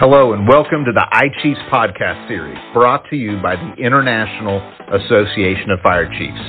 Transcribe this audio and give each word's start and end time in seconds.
Hello 0.00 0.32
and 0.32 0.48
welcome 0.48 0.86
to 0.86 0.92
the 0.92 1.04
iChiefs 1.12 1.68
podcast 1.68 2.26
series 2.26 2.56
brought 2.72 3.04
to 3.10 3.16
you 3.16 3.36
by 3.42 3.56
the 3.56 3.74
International 3.76 4.56
Association 4.88 5.68
of 5.68 5.84
Fire 5.84 6.08
Chiefs. 6.08 6.40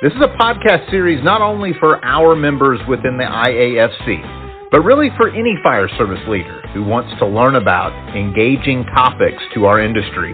This 0.00 0.16
is 0.16 0.24
a 0.24 0.32
podcast 0.40 0.88
series 0.90 1.22
not 1.22 1.42
only 1.42 1.72
for 1.78 2.02
our 2.02 2.34
members 2.34 2.80
within 2.88 3.18
the 3.18 3.28
IAFC, 3.28 4.70
but 4.72 4.80
really 4.80 5.10
for 5.18 5.28
any 5.28 5.60
fire 5.62 5.90
service 5.98 6.24
leader 6.26 6.64
who 6.72 6.84
wants 6.84 7.12
to 7.20 7.26
learn 7.28 7.56
about 7.56 7.92
engaging 8.16 8.82
topics 8.96 9.44
to 9.52 9.66
our 9.66 9.78
industry, 9.78 10.32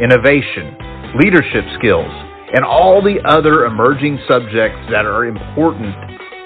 innovation, 0.00 0.80
leadership 1.20 1.68
skills, 1.76 2.08
and 2.56 2.64
all 2.64 3.04
the 3.04 3.20
other 3.28 3.66
emerging 3.66 4.18
subjects 4.26 4.80
that 4.90 5.04
are 5.04 5.26
important 5.26 5.92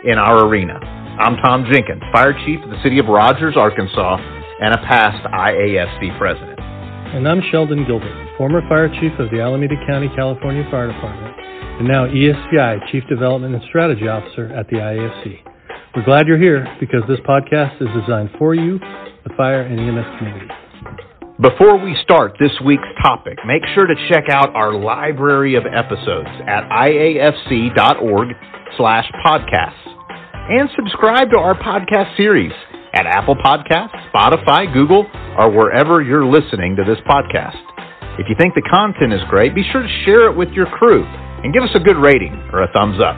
in 0.03 0.19
our 0.19 0.43
arena. 0.51 0.75
I'm 1.23 1.37
Tom 1.39 1.71
Jenkins, 1.71 2.03
Fire 2.13 2.35
Chief 2.45 2.59
of 2.65 2.71
the 2.71 2.83
City 2.83 2.99
of 2.99 3.07
Rogers, 3.07 3.55
Arkansas, 3.57 4.19
and 4.63 4.75
a 4.75 4.79
past 4.87 5.27
IAFC 5.27 6.17
president. 6.19 6.61
And 6.61 7.27
I'm 7.27 7.43
Sheldon 7.51 7.85
Gilbert, 7.85 8.15
former 8.39 8.63
fire 8.69 8.89
chief 9.01 9.11
of 9.19 9.29
the 9.33 9.41
Alameda 9.41 9.75
County, 9.89 10.09
California 10.15 10.63
Fire 10.71 10.87
Department, 10.87 11.35
and 11.81 11.89
now 11.89 12.07
ESCI 12.07 12.79
Chief 12.93 13.03
Development 13.09 13.57
and 13.57 13.65
Strategy 13.69 14.07
Officer 14.07 14.55
at 14.55 14.69
the 14.69 14.77
IAFC. 14.77 15.43
We're 15.97 16.05
glad 16.05 16.29
you're 16.29 16.39
here 16.39 16.65
because 16.79 17.03
this 17.09 17.19
podcast 17.27 17.83
is 17.83 17.89
designed 18.01 18.31
for 18.39 18.55
you, 18.55 18.79
the 18.79 19.35
fire 19.37 19.63
and 19.63 19.81
EMS 19.81 20.19
community. 20.19 20.47
Before 21.43 21.77
we 21.77 21.97
start 22.05 22.37
this 22.39 22.53
week's 22.65 22.87
topic, 23.03 23.39
make 23.45 23.63
sure 23.75 23.87
to 23.87 23.95
check 24.09 24.31
out 24.31 24.55
our 24.55 24.73
library 24.73 25.57
of 25.57 25.65
episodes 25.67 26.31
at 26.47 26.71
iafc.org 26.71 28.29
slash 28.77 29.11
podcasts 29.27 29.83
and 30.55 30.71
subscribe 30.77 31.31
to 31.31 31.37
our 31.37 31.59
podcast 31.59 32.17
series 32.17 32.53
at 32.93 33.07
Apple 33.07 33.35
Podcasts, 33.35 33.97
Spotify, 34.13 34.71
Google, 34.73 35.07
or 35.39 35.51
wherever 35.51 36.03
you're 36.03 36.27
listening 36.27 36.77
to 36.77 36.85
this 36.85 36.99
podcast. 37.09 37.57
If 38.19 38.29
you 38.29 38.35
think 38.39 38.55
the 38.55 38.63
content 38.63 39.15
is 39.15 39.21
great, 39.31 39.55
be 39.55 39.65
sure 39.73 39.83
to 39.83 40.03
share 40.05 40.31
it 40.31 40.37
with 40.37 40.51
your 40.51 40.67
crew 40.67 41.03
and 41.43 41.55
give 41.55 41.63
us 41.63 41.71
a 41.75 41.81
good 41.81 41.97
rating 41.97 42.35
or 42.53 42.63
a 42.63 42.73
thumbs 42.73 43.01
up. 43.01 43.17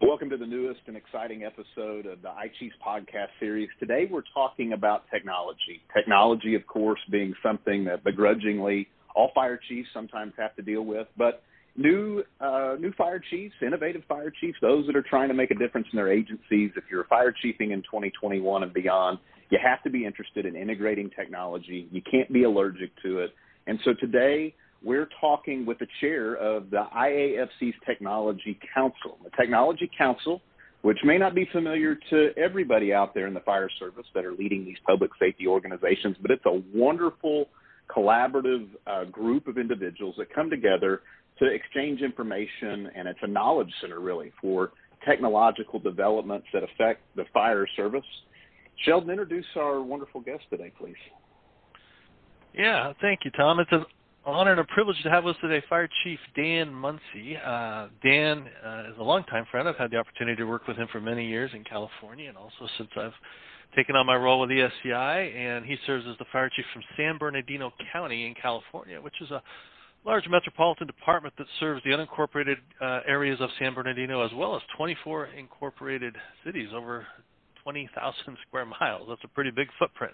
Welcome 0.00 0.30
to 0.30 0.36
the 0.36 0.46
newest 0.46 0.80
and 0.88 0.96
exciting 0.96 1.44
episode 1.44 2.06
of 2.06 2.22
the 2.22 2.28
iChiefs 2.28 2.74
podcast 2.84 3.30
series. 3.38 3.68
Today 3.78 4.08
we're 4.10 4.24
talking 4.34 4.72
about 4.72 5.04
technology. 5.12 5.80
Technology, 5.94 6.56
of 6.56 6.66
course, 6.66 7.00
being 7.08 7.34
something 7.40 7.84
that 7.84 8.02
begrudgingly 8.02 8.88
all 9.14 9.30
fire 9.32 9.60
chiefs 9.68 9.88
sometimes 9.94 10.32
have 10.36 10.56
to 10.56 10.62
deal 10.62 10.82
with, 10.82 11.06
but 11.16 11.42
new 11.76 12.22
uh, 12.40 12.76
new 12.78 12.92
fire 12.92 13.22
chiefs, 13.30 13.54
innovative 13.62 14.02
fire 14.08 14.32
chiefs, 14.40 14.58
those 14.60 14.86
that 14.86 14.96
are 14.96 15.02
trying 15.02 15.28
to 15.28 15.34
make 15.34 15.50
a 15.50 15.54
difference 15.54 15.86
in 15.92 15.96
their 15.96 16.12
agencies. 16.12 16.70
If 16.76 16.84
you're 16.90 17.04
fire 17.04 17.32
chiefing 17.32 17.72
in 17.72 17.82
2021 17.82 18.62
and 18.62 18.72
beyond, 18.72 19.18
you 19.50 19.58
have 19.62 19.82
to 19.84 19.90
be 19.90 20.04
interested 20.04 20.46
in 20.46 20.56
integrating 20.56 21.10
technology. 21.10 21.88
You 21.90 22.02
can't 22.10 22.32
be 22.32 22.44
allergic 22.44 22.90
to 23.02 23.20
it. 23.20 23.34
And 23.66 23.78
so 23.84 23.92
today 23.94 24.54
we're 24.82 25.08
talking 25.20 25.64
with 25.64 25.78
the 25.78 25.86
chair 26.00 26.34
of 26.34 26.70
the 26.70 26.84
IAFC's 26.94 27.74
Technology 27.86 28.58
Council. 28.74 29.18
The 29.22 29.30
Technology 29.38 29.90
Council, 29.96 30.42
which 30.82 30.98
may 31.04 31.18
not 31.18 31.34
be 31.34 31.48
familiar 31.52 31.96
to 32.10 32.30
everybody 32.36 32.92
out 32.92 33.14
there 33.14 33.26
in 33.26 33.34
the 33.34 33.40
fire 33.40 33.68
service 33.78 34.06
that 34.14 34.24
are 34.24 34.32
leading 34.32 34.64
these 34.64 34.78
public 34.86 35.10
safety 35.20 35.46
organizations, 35.46 36.16
but 36.20 36.30
it's 36.30 36.44
a 36.46 36.62
wonderful 36.74 37.48
collaborative 37.94 38.68
uh, 38.86 39.04
group 39.04 39.46
of 39.46 39.58
individuals 39.58 40.14
that 40.18 40.32
come 40.34 40.50
together 40.50 41.02
to 41.38 41.46
exchange 41.46 42.00
information, 42.00 42.90
and 42.94 43.08
it's 43.08 43.18
a 43.22 43.26
knowledge 43.26 43.70
center 43.80 44.00
really 44.00 44.32
for 44.40 44.72
technological 45.04 45.78
developments 45.78 46.46
that 46.52 46.62
affect 46.62 47.00
the 47.16 47.24
fire 47.32 47.66
service. 47.76 48.04
Sheldon, 48.84 49.10
introduce 49.10 49.46
our 49.56 49.82
wonderful 49.82 50.20
guest 50.20 50.44
today, 50.50 50.72
please. 50.78 50.94
Yeah, 52.54 52.92
thank 53.00 53.20
you, 53.24 53.30
Tom. 53.32 53.60
It's 53.60 53.72
an 53.72 53.84
honor 54.24 54.52
and 54.52 54.60
a 54.60 54.64
privilege 54.64 54.96
to 55.02 55.10
have 55.10 55.24
with 55.24 55.36
us 55.36 55.40
today 55.40 55.64
Fire 55.68 55.88
Chief 56.04 56.18
Dan 56.36 56.72
Munsey. 56.72 57.36
Uh, 57.44 57.88
Dan 58.02 58.46
uh, 58.64 58.90
is 58.90 58.98
a 58.98 59.02
longtime 59.02 59.46
friend. 59.50 59.68
I've 59.68 59.76
had 59.76 59.90
the 59.90 59.96
opportunity 59.96 60.36
to 60.36 60.44
work 60.44 60.66
with 60.68 60.76
him 60.76 60.88
for 60.92 61.00
many 61.00 61.26
years 61.26 61.50
in 61.54 61.64
California 61.64 62.28
and 62.28 62.36
also 62.36 62.68
since 62.78 62.90
I've 62.96 63.12
taken 63.74 63.96
on 63.96 64.06
my 64.06 64.16
role 64.16 64.40
with 64.40 64.50
ESCI, 64.50 65.34
and 65.34 65.64
he 65.64 65.76
serves 65.86 66.04
as 66.10 66.16
the 66.18 66.26
Fire 66.32 66.50
Chief 66.54 66.64
from 66.72 66.82
San 66.96 67.18
Bernardino 67.18 67.72
County 67.92 68.26
in 68.26 68.34
California, 68.34 69.00
which 69.00 69.14
is 69.20 69.30
a 69.30 69.42
large 70.04 70.24
metropolitan 70.28 70.86
department 70.86 71.34
that 71.38 71.46
serves 71.60 71.82
the 71.84 71.90
unincorporated 71.90 72.56
uh, 72.80 73.00
areas 73.06 73.40
of 73.40 73.50
San 73.58 73.74
Bernardino 73.74 74.24
as 74.24 74.32
well 74.34 74.56
as 74.56 74.62
24 74.76 75.26
incorporated 75.38 76.14
cities 76.44 76.68
over 76.74 77.06
20,000 77.62 78.36
square 78.46 78.66
miles. 78.66 79.06
That's 79.08 79.24
a 79.24 79.28
pretty 79.28 79.50
big 79.50 79.68
footprint. 79.78 80.12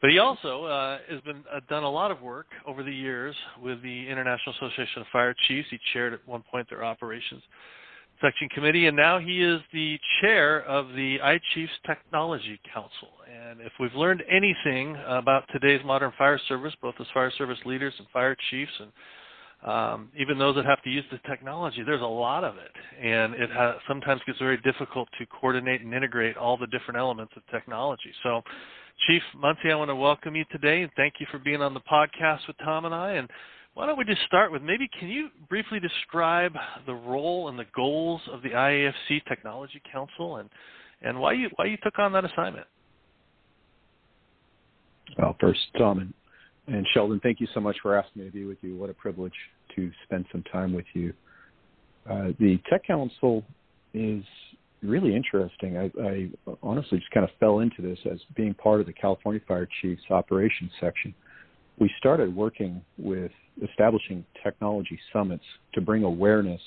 But 0.00 0.10
he 0.10 0.18
also 0.18 0.64
uh, 0.64 0.98
has 1.10 1.20
been 1.22 1.44
uh, 1.52 1.60
done 1.68 1.82
a 1.82 1.90
lot 1.90 2.10
of 2.10 2.22
work 2.22 2.46
over 2.66 2.82
the 2.82 2.92
years 2.92 3.34
with 3.60 3.82
the 3.82 4.08
International 4.08 4.54
Association 4.56 5.02
of 5.02 5.06
Fire 5.12 5.34
Chiefs. 5.46 5.68
He 5.70 5.78
chaired 5.92 6.14
at 6.14 6.26
one 6.26 6.44
point 6.50 6.68
their 6.70 6.84
operations 6.84 7.42
section 8.20 8.48
committee, 8.48 8.86
and 8.86 8.96
now 8.96 9.18
he 9.18 9.42
is 9.42 9.60
the 9.72 9.98
chair 10.20 10.62
of 10.64 10.88
the 10.88 11.18
iChiefs 11.22 11.68
Technology 11.86 12.60
Council. 12.72 13.08
And 13.28 13.60
if 13.60 13.72
we've 13.78 13.94
learned 13.94 14.22
anything 14.30 14.96
about 15.06 15.44
today's 15.52 15.80
modern 15.84 16.12
fire 16.18 16.40
service, 16.48 16.74
both 16.82 16.94
as 17.00 17.06
fire 17.14 17.32
service 17.38 17.58
leaders 17.64 17.94
and 17.98 18.06
fire 18.12 18.36
chiefs 18.50 18.72
and 18.80 18.92
um, 19.60 20.10
even 20.16 20.38
those 20.38 20.54
that 20.54 20.64
have 20.64 20.82
to 20.82 20.90
use 20.90 21.04
the 21.10 21.18
technology, 21.28 21.82
there's 21.84 22.02
a 22.02 22.04
lot 22.04 22.44
of 22.44 22.54
it, 22.56 22.70
and 23.04 23.34
it 23.34 23.50
ha- 23.52 23.76
sometimes 23.88 24.20
gets 24.24 24.38
very 24.38 24.58
difficult 24.58 25.08
to 25.18 25.26
coordinate 25.26 25.80
and 25.80 25.92
integrate 25.92 26.36
all 26.36 26.56
the 26.56 26.68
different 26.68 26.96
elements 26.96 27.32
of 27.36 27.42
technology. 27.50 28.12
So, 28.22 28.42
Chief 29.08 29.22
Munsey, 29.36 29.70
I 29.72 29.74
want 29.74 29.90
to 29.90 29.96
welcome 29.96 30.36
you 30.36 30.44
today 30.50 30.82
and 30.82 30.90
thank 30.96 31.14
you 31.18 31.26
for 31.30 31.38
being 31.38 31.62
on 31.62 31.74
the 31.74 31.80
podcast 31.80 32.46
with 32.46 32.56
Tom 32.58 32.84
and 32.84 32.94
I. 32.94 33.12
And 33.12 33.28
why 33.78 33.86
don't 33.86 33.96
we 33.96 34.04
just 34.04 34.22
start 34.26 34.50
with 34.50 34.60
maybe 34.60 34.90
can 34.98 35.06
you 35.06 35.28
briefly 35.48 35.78
describe 35.78 36.52
the 36.86 36.94
role 36.94 37.48
and 37.48 37.56
the 37.56 37.64
goals 37.76 38.20
of 38.32 38.42
the 38.42 38.48
IAFC 38.48 39.24
Technology 39.28 39.80
Council 39.92 40.38
and 40.38 40.50
and 41.00 41.16
why 41.16 41.32
you 41.34 41.48
why 41.54 41.66
you 41.66 41.76
took 41.84 41.96
on 42.00 42.12
that 42.12 42.24
assignment? 42.24 42.66
Well, 45.16 45.36
first, 45.40 45.60
Tom 45.78 46.00
and 46.00 46.12
and 46.66 46.84
Sheldon, 46.92 47.20
thank 47.22 47.38
you 47.38 47.46
so 47.54 47.60
much 47.60 47.76
for 47.80 47.96
asking 47.96 48.22
me 48.22 48.28
to 48.28 48.34
be 48.34 48.44
with 48.44 48.58
you. 48.62 48.76
What 48.76 48.90
a 48.90 48.94
privilege 48.94 49.32
to 49.76 49.92
spend 50.02 50.26
some 50.32 50.42
time 50.50 50.72
with 50.72 50.86
you. 50.94 51.12
Uh, 52.10 52.32
the 52.40 52.58
Tech 52.68 52.84
Council 52.84 53.44
is 53.94 54.24
really 54.82 55.14
interesting. 55.14 55.78
I, 55.78 55.90
I, 56.02 56.30
honestly 56.64 56.98
just 56.98 57.12
kind 57.12 57.22
of 57.22 57.30
fell 57.38 57.60
into 57.60 57.80
this 57.80 57.98
as 58.10 58.18
being 58.34 58.54
part 58.54 58.80
of 58.80 58.86
the 58.86 58.92
California 58.92 59.40
Fire 59.46 59.68
Chiefs 59.80 60.02
operations 60.10 60.72
section. 60.80 61.14
We 61.78 61.88
started 62.00 62.34
working 62.34 62.82
with 62.98 63.30
establishing 63.62 64.24
technology 64.42 64.98
summits 65.12 65.44
to 65.74 65.80
bring 65.80 66.04
awareness 66.04 66.60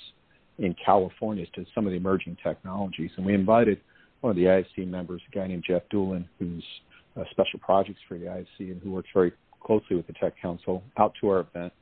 in 0.58 0.76
California 0.84 1.46
to 1.56 1.66
some 1.74 1.86
of 1.86 1.92
the 1.92 1.98
emerging 1.98 2.38
technologies. 2.44 3.12
And 3.18 3.26
we 3.26 3.34
invited 3.34 3.80
one 4.22 4.32
of 4.32 4.36
the 4.36 4.44
IFC 4.44 4.88
members, 4.88 5.22
a 5.32 5.36
guy 5.36 5.48
named 5.48 5.64
Jeff 5.68 5.84
Dulin, 5.92 6.26
who's 6.40 6.64
uh, 7.18 7.24
special 7.32 7.60
projects 7.60 8.00
for 8.08 8.18
the 8.18 8.26
IFC 8.26 8.72
and 8.72 8.82
who 8.82 8.92
works 8.92 9.10
very 9.14 9.34
closely 9.62 9.96
with 9.96 10.08
the 10.08 10.14
Tech 10.14 10.34
Council 10.42 10.84
out 10.98 11.14
to 11.22 11.30
our 11.30 11.40
event. 11.42 11.74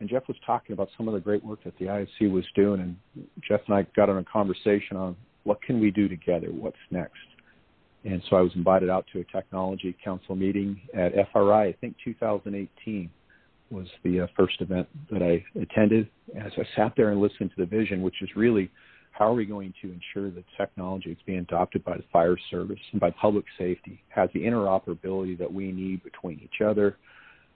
And 0.00 0.08
Jeff 0.08 0.26
was 0.26 0.36
talking 0.44 0.72
about 0.72 0.88
some 0.96 1.08
of 1.08 1.14
the 1.14 1.20
great 1.20 1.44
work 1.44 1.62
that 1.64 1.78
the 1.78 1.86
IFC 1.86 2.30
was 2.30 2.44
doing. 2.54 2.80
And 2.80 3.26
Jeff 3.46 3.60
and 3.66 3.76
I 3.76 3.86
got 3.94 4.08
on 4.08 4.18
a 4.18 4.24
conversation 4.24 4.96
on 4.96 5.16
what 5.44 5.62
can 5.62 5.80
we 5.80 5.90
do 5.90 6.08
together? 6.08 6.48
What's 6.50 6.76
next? 6.90 7.14
And 8.04 8.22
so 8.28 8.36
I 8.36 8.40
was 8.40 8.52
invited 8.54 8.90
out 8.90 9.06
to 9.12 9.20
a 9.20 9.24
technology 9.24 9.96
council 10.04 10.34
meeting 10.34 10.80
at 10.94 11.12
FRI, 11.32 11.68
I 11.68 11.74
think 11.80 11.96
2018 12.04 13.10
was 13.70 13.86
the 14.02 14.20
uh, 14.20 14.26
first 14.36 14.60
event 14.60 14.88
that 15.10 15.22
I 15.22 15.44
attended. 15.60 16.08
As 16.38 16.52
I 16.56 16.64
sat 16.76 16.92
there 16.96 17.10
and 17.10 17.20
listened 17.20 17.50
to 17.56 17.64
the 17.64 17.66
vision, 17.66 18.02
which 18.02 18.22
is 18.22 18.28
really 18.36 18.70
how 19.12 19.30
are 19.30 19.34
we 19.34 19.46
going 19.46 19.72
to 19.80 19.92
ensure 19.92 20.30
that 20.30 20.44
technology 20.56 21.10
is 21.10 21.18
being 21.24 21.38
adopted 21.38 21.84
by 21.84 21.96
the 21.96 22.04
fire 22.12 22.36
service 22.50 22.80
and 22.92 23.00
by 23.00 23.10
public 23.10 23.44
safety 23.56 24.02
has 24.08 24.28
the 24.34 24.40
interoperability 24.40 25.38
that 25.38 25.52
we 25.52 25.70
need 25.70 26.02
between 26.02 26.40
each 26.42 26.60
other, 26.66 26.96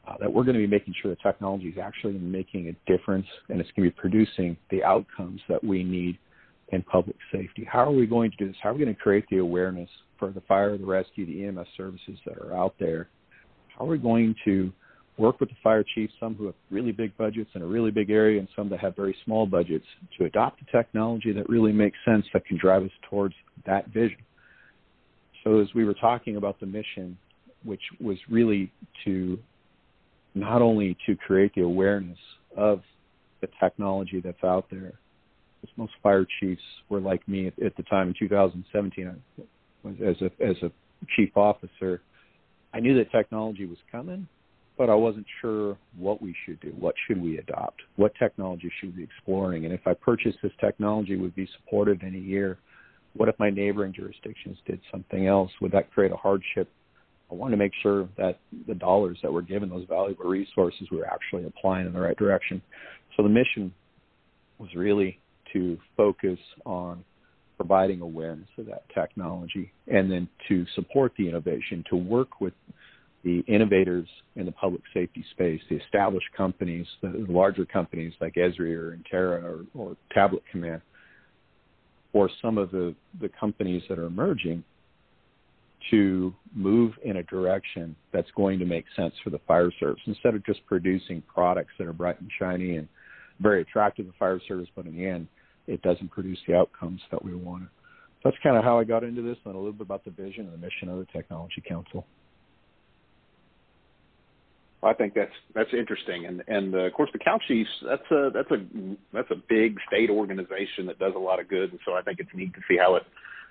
uh, 0.07 0.15
that 0.21 0.33
we're 0.33 0.45
going 0.45 0.55
to 0.55 0.61
be 0.61 0.69
making 0.69 0.95
sure 1.03 1.11
that 1.11 1.21
technology 1.21 1.67
is 1.67 1.79
actually 1.79 2.15
making 2.15 2.69
a 2.69 2.91
difference 2.91 3.27
and 3.49 3.61
it's 3.61 3.71
going 3.77 3.89
to 3.89 3.95
be 3.95 4.01
producing 4.01 4.57
the 4.71 4.85
outcomes 4.85 5.41
that 5.49 5.63
we 5.63 5.83
need 5.83 6.17
in 6.69 6.83
public 6.83 7.17
safety. 7.33 7.67
How 7.71 7.81
are 7.81 7.93
we 7.93 8.07
going 8.07 8.31
to 8.31 8.37
do 8.37 8.47
this? 8.47 8.57
How 8.63 8.71
are 8.71 8.75
we 8.75 8.85
going 8.85 8.95
to 8.95 9.01
create 9.01 9.25
the 9.29 9.39
awareness 9.39 9.89
for 10.19 10.31
the 10.31 10.43
fire, 10.43 10.79
the 10.79 10.87
rescue, 10.87 11.27
the 11.27 11.47
EMS 11.47 11.67
services 11.77 12.19
that 12.25 12.39
are 12.39 12.57
out 12.57 12.75
there? 12.79 13.09
How 13.77 13.85
are 13.85 13.89
we 13.89 13.99
going 13.99 14.35
to 14.45 14.73
work 15.19 15.41
with 15.41 15.49
the 15.49 15.57
fire 15.63 15.85
chiefs, 15.95 16.13
some 16.21 16.35
who 16.35 16.47
have 16.47 16.55
really 16.71 16.93
big 16.93 17.17
budgets 17.17 17.51
in 17.55 17.63
a 17.63 17.67
really 17.67 17.91
big 17.91 18.11
area 18.11 18.39
and 18.39 18.49
some 18.55 18.69
that 18.71 18.79
have 18.81 18.95
very 18.97 19.17
small 19.25 19.47
budgets, 19.47 19.85
to 20.17 20.25
adopt 20.25 20.63
a 20.63 20.77
technology 20.77 21.33
that 21.33 21.49
really 21.49 21.73
makes 21.73 21.99
sense 22.05 22.25
that 22.33 22.47
can 22.47 22.57
drive 22.57 22.85
us 22.85 22.91
towards 23.11 23.35
that 23.67 23.89
vision. 23.89 24.19
So 25.45 25.61
as 25.61 25.69
we 25.75 25.85
were 25.85 25.95
talking 25.95 26.37
about 26.37 26.61
the 26.61 26.67
mission, 26.67 27.19
which 27.65 27.83
was 28.01 28.17
really 28.31 28.73
to 29.05 29.39
not 30.35 30.63
only 30.63 30.97
to 31.07 31.17
create 31.17 31.53
the 31.55 31.63
awareness 31.63 32.19
of 32.57 32.83
the 33.41 33.49
technology 33.61 34.21
that's 34.21 34.43
out 34.45 34.67
there, 34.71 34.93
because 35.61 35.77
most 35.77 35.93
fire 36.03 36.27
chiefs 36.41 36.63
were 36.89 37.01
like 37.01 37.27
me 37.27 37.49
at, 37.49 37.59
at 37.61 37.77
the 37.77 37.83
time 37.85 38.09
in 38.09 38.15
2017. 38.19 39.23
as 40.07 40.17
a 40.21 40.45
as 40.45 40.57
a 40.63 40.71
chief 41.17 41.37
officer, 41.37 42.01
I 42.73 42.81
knew 42.81 42.97
that 42.99 43.11
technology 43.11 43.67
was 43.67 43.79
coming, 43.91 44.29
but 44.79 44.89
I 44.89 44.95
wasn't 44.95 45.27
sure 45.41 45.77
what 45.99 46.23
we 46.23 46.35
should 46.47 46.61
do. 46.61 46.73
What 46.79 46.95
should 47.07 47.21
we 47.21 47.39
adopt? 47.39 47.83
What 47.97 48.13
technology 48.17 48.71
should 48.79 48.95
we 48.95 48.99
be 48.99 49.03
exploring? 49.03 49.65
And 49.65 49.75
if 49.75 49.81
I 49.87 49.93
purchased 49.93 50.39
this 50.41 50.53
technology, 50.61 51.17
would 51.17 51.35
be 51.35 51.49
supported 51.59 52.03
in 52.05 52.15
a 52.15 52.19
year? 52.19 52.59
What 53.15 53.29
if 53.29 53.37
my 53.41 53.51
neighboring 53.51 53.93
jurisdictions 53.93 54.57
did 54.67 54.81
something 54.93 55.27
else? 55.27 55.51
Would 55.61 55.73
that 55.73 55.91
create 55.93 56.13
a 56.13 56.17
hardship? 56.17 56.71
I 57.31 57.35
wanted 57.35 57.57
to 57.57 57.57
make 57.59 57.73
sure 57.83 58.09
that 58.17 58.39
the 58.69 58.75
dollars 58.75 59.19
that 59.23 59.33
were 59.33 59.43
given, 59.43 59.69
those 59.69 59.87
valuable 59.89 60.27
resources, 60.27 60.89
were 60.93 61.07
actually 61.07 61.45
applying 61.45 61.87
in 61.87 61.93
the 61.93 62.01
right 62.01 62.17
direction. 62.17 62.63
So 63.17 63.25
the 63.25 63.29
mission 63.29 63.75
was 64.59 64.69
really 64.77 65.19
to 65.53 65.77
focus 65.97 66.39
on 66.65 67.05
providing 67.57 68.01
awareness 68.01 68.49
of 68.57 68.67
that 68.67 68.85
technology 68.95 69.73
and 69.89 70.11
then 70.11 70.29
to 70.49 70.65
support 70.77 71.13
the 71.19 71.29
innovation, 71.29 71.85
to 71.91 71.97
work 71.97 72.41
with 72.41 72.55
the 73.25 73.41
innovators 73.49 74.09
in 74.37 74.47
the 74.47 74.53
public 74.53 74.83
safety 74.95 75.25
space, 75.33 75.61
the 75.69 75.77
established 75.77 76.29
companies, 76.37 76.87
the 77.03 77.27
larger 77.29 77.65
companies 77.65 78.13
like 78.21 78.35
Esri 78.35 78.75
or 78.77 78.97
Intterra 78.97 79.43
or, 79.43 79.65
or 79.75 79.97
Tablet 80.13 80.43
Command, 80.51 80.81
or 82.13 82.31
some 82.41 82.59
of 82.59 82.71
the, 82.71 82.95
the 83.21 83.29
companies 83.41 83.83
that 83.89 83.99
are 83.99 84.07
emerging 84.07 84.63
to 85.91 86.35
move 86.55 86.93
in 87.05 87.17
a 87.17 87.23
direction 87.25 87.95
that's 88.13 88.31
going 88.37 88.59
to 88.59 88.65
make 88.65 88.85
sense 88.97 89.15
for 89.23 89.31
the 89.31 89.41
fire 89.47 89.71
service 89.79 90.03
instead 90.07 90.35
of 90.35 90.45
just 90.45 90.65
producing 90.67 91.23
products 91.33 91.73
that 91.79 91.87
are 91.87 91.93
bright 91.93 92.21
and 92.21 92.31
shiny 92.39 92.77
and 92.77 92.89
very 93.41 93.63
attractive 93.63 94.07
to 94.07 94.13
fire 94.19 94.41
service, 94.49 94.69
but 94.75 94.87
in 94.87 94.97
the 94.97 95.07
end, 95.07 95.29
it 95.67 95.81
doesn't 95.83 96.11
produce 96.11 96.39
the 96.47 96.55
outcomes 96.55 97.01
that 97.11 97.25
we 97.25 97.35
wanted. 97.35 97.69
That's 98.25 98.37
kind 98.43 98.57
of 98.57 98.65
how 98.65 98.79
I 98.79 98.85
got 98.85 99.05
into 99.05 99.23
this 99.23 99.37
and 99.45 99.55
a 99.55 99.59
little 99.59 99.73
bit 99.73 99.83
about 99.83 100.05
the 100.05 100.11
vision 100.11 100.47
and 100.47 100.53
the 100.53 100.59
mission 100.59 100.89
of 100.89 100.99
the 100.99 101.07
Technology 101.13 101.63
Council. 101.67 102.05
I 104.83 104.93
think 104.93 105.15
that's 105.15 105.33
that's 105.55 105.71
interesting, 105.73 106.27
and 106.27 106.43
and 106.47 106.75
uh, 106.75 106.79
of 106.79 106.93
course 106.93 107.11
the 107.13 107.19
Cal 107.19 107.41
Chiefs 107.49 107.71
that's 107.85 108.11
a 108.11 108.31
that's 108.33 108.51
a 108.51 108.65
that's 109.13 109.31
a 109.31 109.43
big 109.49 109.77
state 109.89 110.09
organization 110.09 110.87
that 110.87 110.99
does 110.99 111.15
a 111.17 111.19
lot 111.19 111.41
of 111.41 111.49
good, 111.49 111.71
and 111.71 111.81
so 111.85 111.95
I 111.95 112.03
think 112.03 112.21
it's 112.21 112.31
neat 112.33 112.55
to 112.55 112.61
see 112.69 112.77
how 112.77 112.95
it 112.95 113.03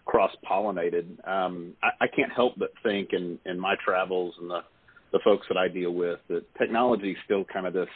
cross 0.06 0.32
pollinated. 0.50 1.06
Um, 1.28 1.74
I, 1.84 2.06
I 2.06 2.08
can't 2.08 2.32
help 2.34 2.54
but 2.58 2.72
think 2.82 3.10
in 3.12 3.40
in 3.46 3.60
my 3.60 3.76
travels 3.84 4.36
and 4.40 4.50
the 4.50 4.62
the 5.12 5.20
folks 5.24 5.46
that 5.50 5.58
I 5.58 5.68
deal 5.68 5.92
with 5.92 6.20
that 6.30 6.44
technology 6.58 7.12
is 7.12 7.18
still 7.26 7.44
kind 7.44 7.68
of 7.68 7.74
this 7.74 7.90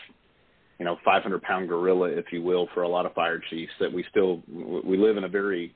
you 0.78 0.86
know 0.86 0.98
500 1.06 1.42
pound 1.42 1.70
gorilla, 1.70 2.10
if 2.10 2.26
you 2.34 2.42
will, 2.42 2.68
for 2.74 2.84
a 2.84 2.90
lot 2.90 3.06
of 3.06 3.14
fire 3.14 3.42
chiefs. 3.50 3.72
That 3.80 3.94
we 3.94 4.04
still 4.10 4.42
we 4.84 4.98
live 4.98 5.16
in 5.16 5.24
a 5.24 5.30
very 5.30 5.74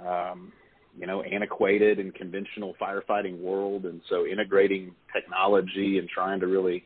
um, 0.00 0.52
you 0.98 1.06
know, 1.06 1.22
antiquated 1.22 1.98
and 1.98 2.14
conventional 2.14 2.74
firefighting 2.80 3.40
world. 3.40 3.84
And 3.84 4.00
so 4.08 4.26
integrating 4.26 4.94
technology 5.12 5.98
and 5.98 6.08
trying 6.08 6.40
to 6.40 6.46
really 6.46 6.84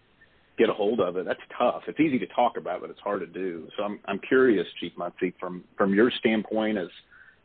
get 0.59 0.69
a 0.69 0.73
hold 0.73 1.01
of 1.01 1.17
it, 1.17 1.25
that's 1.25 1.41
tough. 1.57 1.83
It's 1.89 1.99
easy 1.99 2.19
to 2.19 2.27
talk 2.27 2.57
about, 2.57 2.83
but 2.83 2.91
it's 2.91 3.01
hard 3.01 3.21
to 3.21 3.27
do. 3.27 3.69
So 3.77 3.85
I'm, 3.85 4.01
I'm 4.07 4.19
curious, 4.19 4.67
Chief 4.81 4.93
Munsey, 4.97 5.35
from, 5.41 5.65
from 5.79 5.95
your 5.95 6.11
standpoint 6.19 6.79
as, 6.79 6.89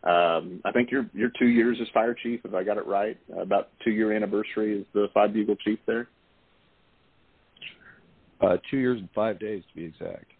um, 0.03 0.61
I 0.65 0.71
think 0.71 0.91
you're, 0.91 1.09
you're 1.13 1.31
two 1.39 1.47
years 1.47 1.77
as 1.81 1.87
fire 1.93 2.13
chief, 2.13 2.41
if 2.43 2.53
I 2.53 2.63
got 2.63 2.77
it 2.77 2.85
right, 2.85 3.17
about 3.37 3.69
two 3.83 3.91
year 3.91 4.11
anniversary 4.13 4.79
as 4.79 4.85
the 4.93 5.07
five 5.13 5.33
bugle 5.33 5.55
chief 5.55 5.79
there. 5.85 6.07
Uh, 8.39 8.57
two 8.69 8.77
years 8.77 8.99
and 8.99 9.09
five 9.15 9.39
days 9.39 9.63
to 9.69 9.75
be 9.75 9.85
exact. 9.85 10.31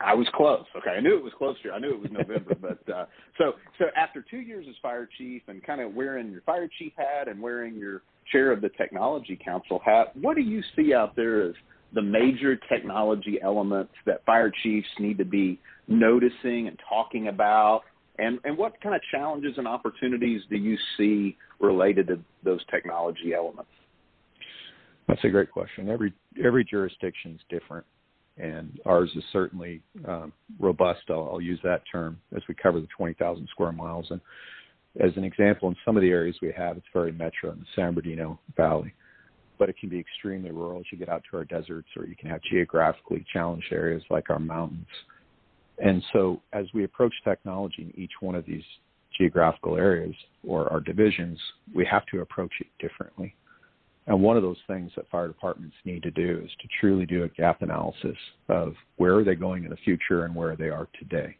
I 0.00 0.14
was 0.14 0.28
close. 0.34 0.64
Okay, 0.76 0.90
I 0.90 1.00
knew 1.00 1.16
it 1.16 1.24
was 1.24 1.32
close 1.36 1.56
to. 1.62 1.72
I 1.72 1.78
knew 1.78 1.90
it 1.90 2.00
was 2.00 2.10
November, 2.12 2.54
but 2.60 2.92
uh, 2.92 3.06
so 3.36 3.54
so 3.78 3.86
after 3.96 4.24
two 4.28 4.38
years 4.38 4.66
as 4.68 4.76
fire 4.80 5.08
chief 5.18 5.42
and 5.48 5.62
kind 5.62 5.80
of 5.80 5.94
wearing 5.94 6.30
your 6.30 6.42
fire 6.42 6.68
chief 6.78 6.92
hat 6.96 7.28
and 7.28 7.40
wearing 7.40 7.74
your 7.76 8.02
chair 8.30 8.52
of 8.52 8.60
the 8.60 8.68
technology 8.70 9.38
council 9.42 9.80
hat, 9.84 10.14
what 10.16 10.36
do 10.36 10.42
you 10.42 10.62
see 10.76 10.94
out 10.94 11.16
there 11.16 11.42
as 11.42 11.54
the 11.94 12.02
major 12.02 12.54
technology 12.54 13.38
elements 13.42 13.92
that 14.04 14.24
fire 14.24 14.52
chiefs 14.62 14.88
need 14.98 15.18
to 15.18 15.24
be 15.24 15.58
noticing 15.88 16.68
and 16.68 16.78
talking 16.88 17.28
about? 17.28 17.82
And 18.20 18.38
and 18.44 18.56
what 18.56 18.80
kind 18.80 18.94
of 18.94 19.00
challenges 19.10 19.54
and 19.58 19.66
opportunities 19.66 20.42
do 20.48 20.56
you 20.56 20.76
see 20.96 21.36
related 21.58 22.06
to 22.08 22.20
those 22.44 22.64
technology 22.70 23.34
elements? 23.34 23.70
That's 25.08 25.24
a 25.24 25.28
great 25.28 25.50
question. 25.50 25.88
Every 25.88 26.12
every 26.44 26.64
jurisdiction 26.64 27.34
is 27.34 27.40
different 27.48 27.84
and 28.38 28.78
ours 28.86 29.10
is 29.16 29.24
certainly 29.32 29.82
um, 30.06 30.32
robust. 30.58 31.02
I'll, 31.08 31.28
I'll, 31.32 31.40
use 31.40 31.60
that 31.64 31.82
term 31.90 32.20
as 32.36 32.42
we 32.48 32.54
cover 32.54 32.80
the 32.80 32.88
20,000 32.96 33.48
square 33.50 33.72
miles. 33.72 34.06
And 34.10 34.20
as 35.00 35.16
an 35.16 35.24
example, 35.24 35.68
in 35.68 35.76
some 35.84 35.96
of 35.96 36.02
the 36.02 36.10
areas 36.10 36.36
we 36.40 36.52
have, 36.56 36.76
it's 36.76 36.86
very 36.92 37.12
metro 37.12 37.52
in 37.52 37.60
the 37.60 37.66
San 37.74 37.94
Bernardino 37.94 38.38
Valley, 38.56 38.94
but 39.58 39.68
it 39.68 39.76
can 39.78 39.88
be 39.88 39.98
extremely 39.98 40.50
rural 40.50 40.80
as 40.80 40.86
you 40.92 40.98
get 40.98 41.08
out 41.08 41.22
to 41.30 41.36
our 41.36 41.44
deserts, 41.44 41.88
or 41.96 42.06
you 42.06 42.16
can 42.16 42.30
have 42.30 42.40
geographically 42.42 43.24
challenged 43.32 43.72
areas 43.72 44.02
like 44.10 44.30
our 44.30 44.38
mountains. 44.38 44.86
And 45.78 46.02
so, 46.12 46.40
as 46.52 46.66
we 46.74 46.84
approach 46.84 47.14
technology 47.22 47.82
in 47.82 48.00
each 48.00 48.12
one 48.20 48.34
of 48.34 48.44
these 48.44 48.64
geographical 49.16 49.76
areas 49.76 50.14
or 50.46 50.70
our 50.72 50.80
divisions, 50.80 51.38
we 51.74 51.86
have 51.86 52.04
to 52.06 52.20
approach 52.20 52.52
it 52.60 52.66
differently. 52.80 53.34
And 54.08 54.22
one 54.22 54.38
of 54.38 54.42
those 54.42 54.56
things 54.66 54.90
that 54.96 55.08
fire 55.10 55.28
departments 55.28 55.76
need 55.84 56.02
to 56.02 56.10
do 56.10 56.40
is 56.42 56.50
to 56.62 56.68
truly 56.80 57.04
do 57.04 57.24
a 57.24 57.28
gap 57.28 57.60
analysis 57.60 58.16
of 58.48 58.74
where 58.96 59.14
are 59.16 59.24
they 59.24 59.34
going 59.34 59.64
in 59.64 59.70
the 59.70 59.76
future 59.76 60.24
and 60.24 60.34
where 60.34 60.56
they 60.56 60.70
are 60.70 60.88
today. 60.98 61.36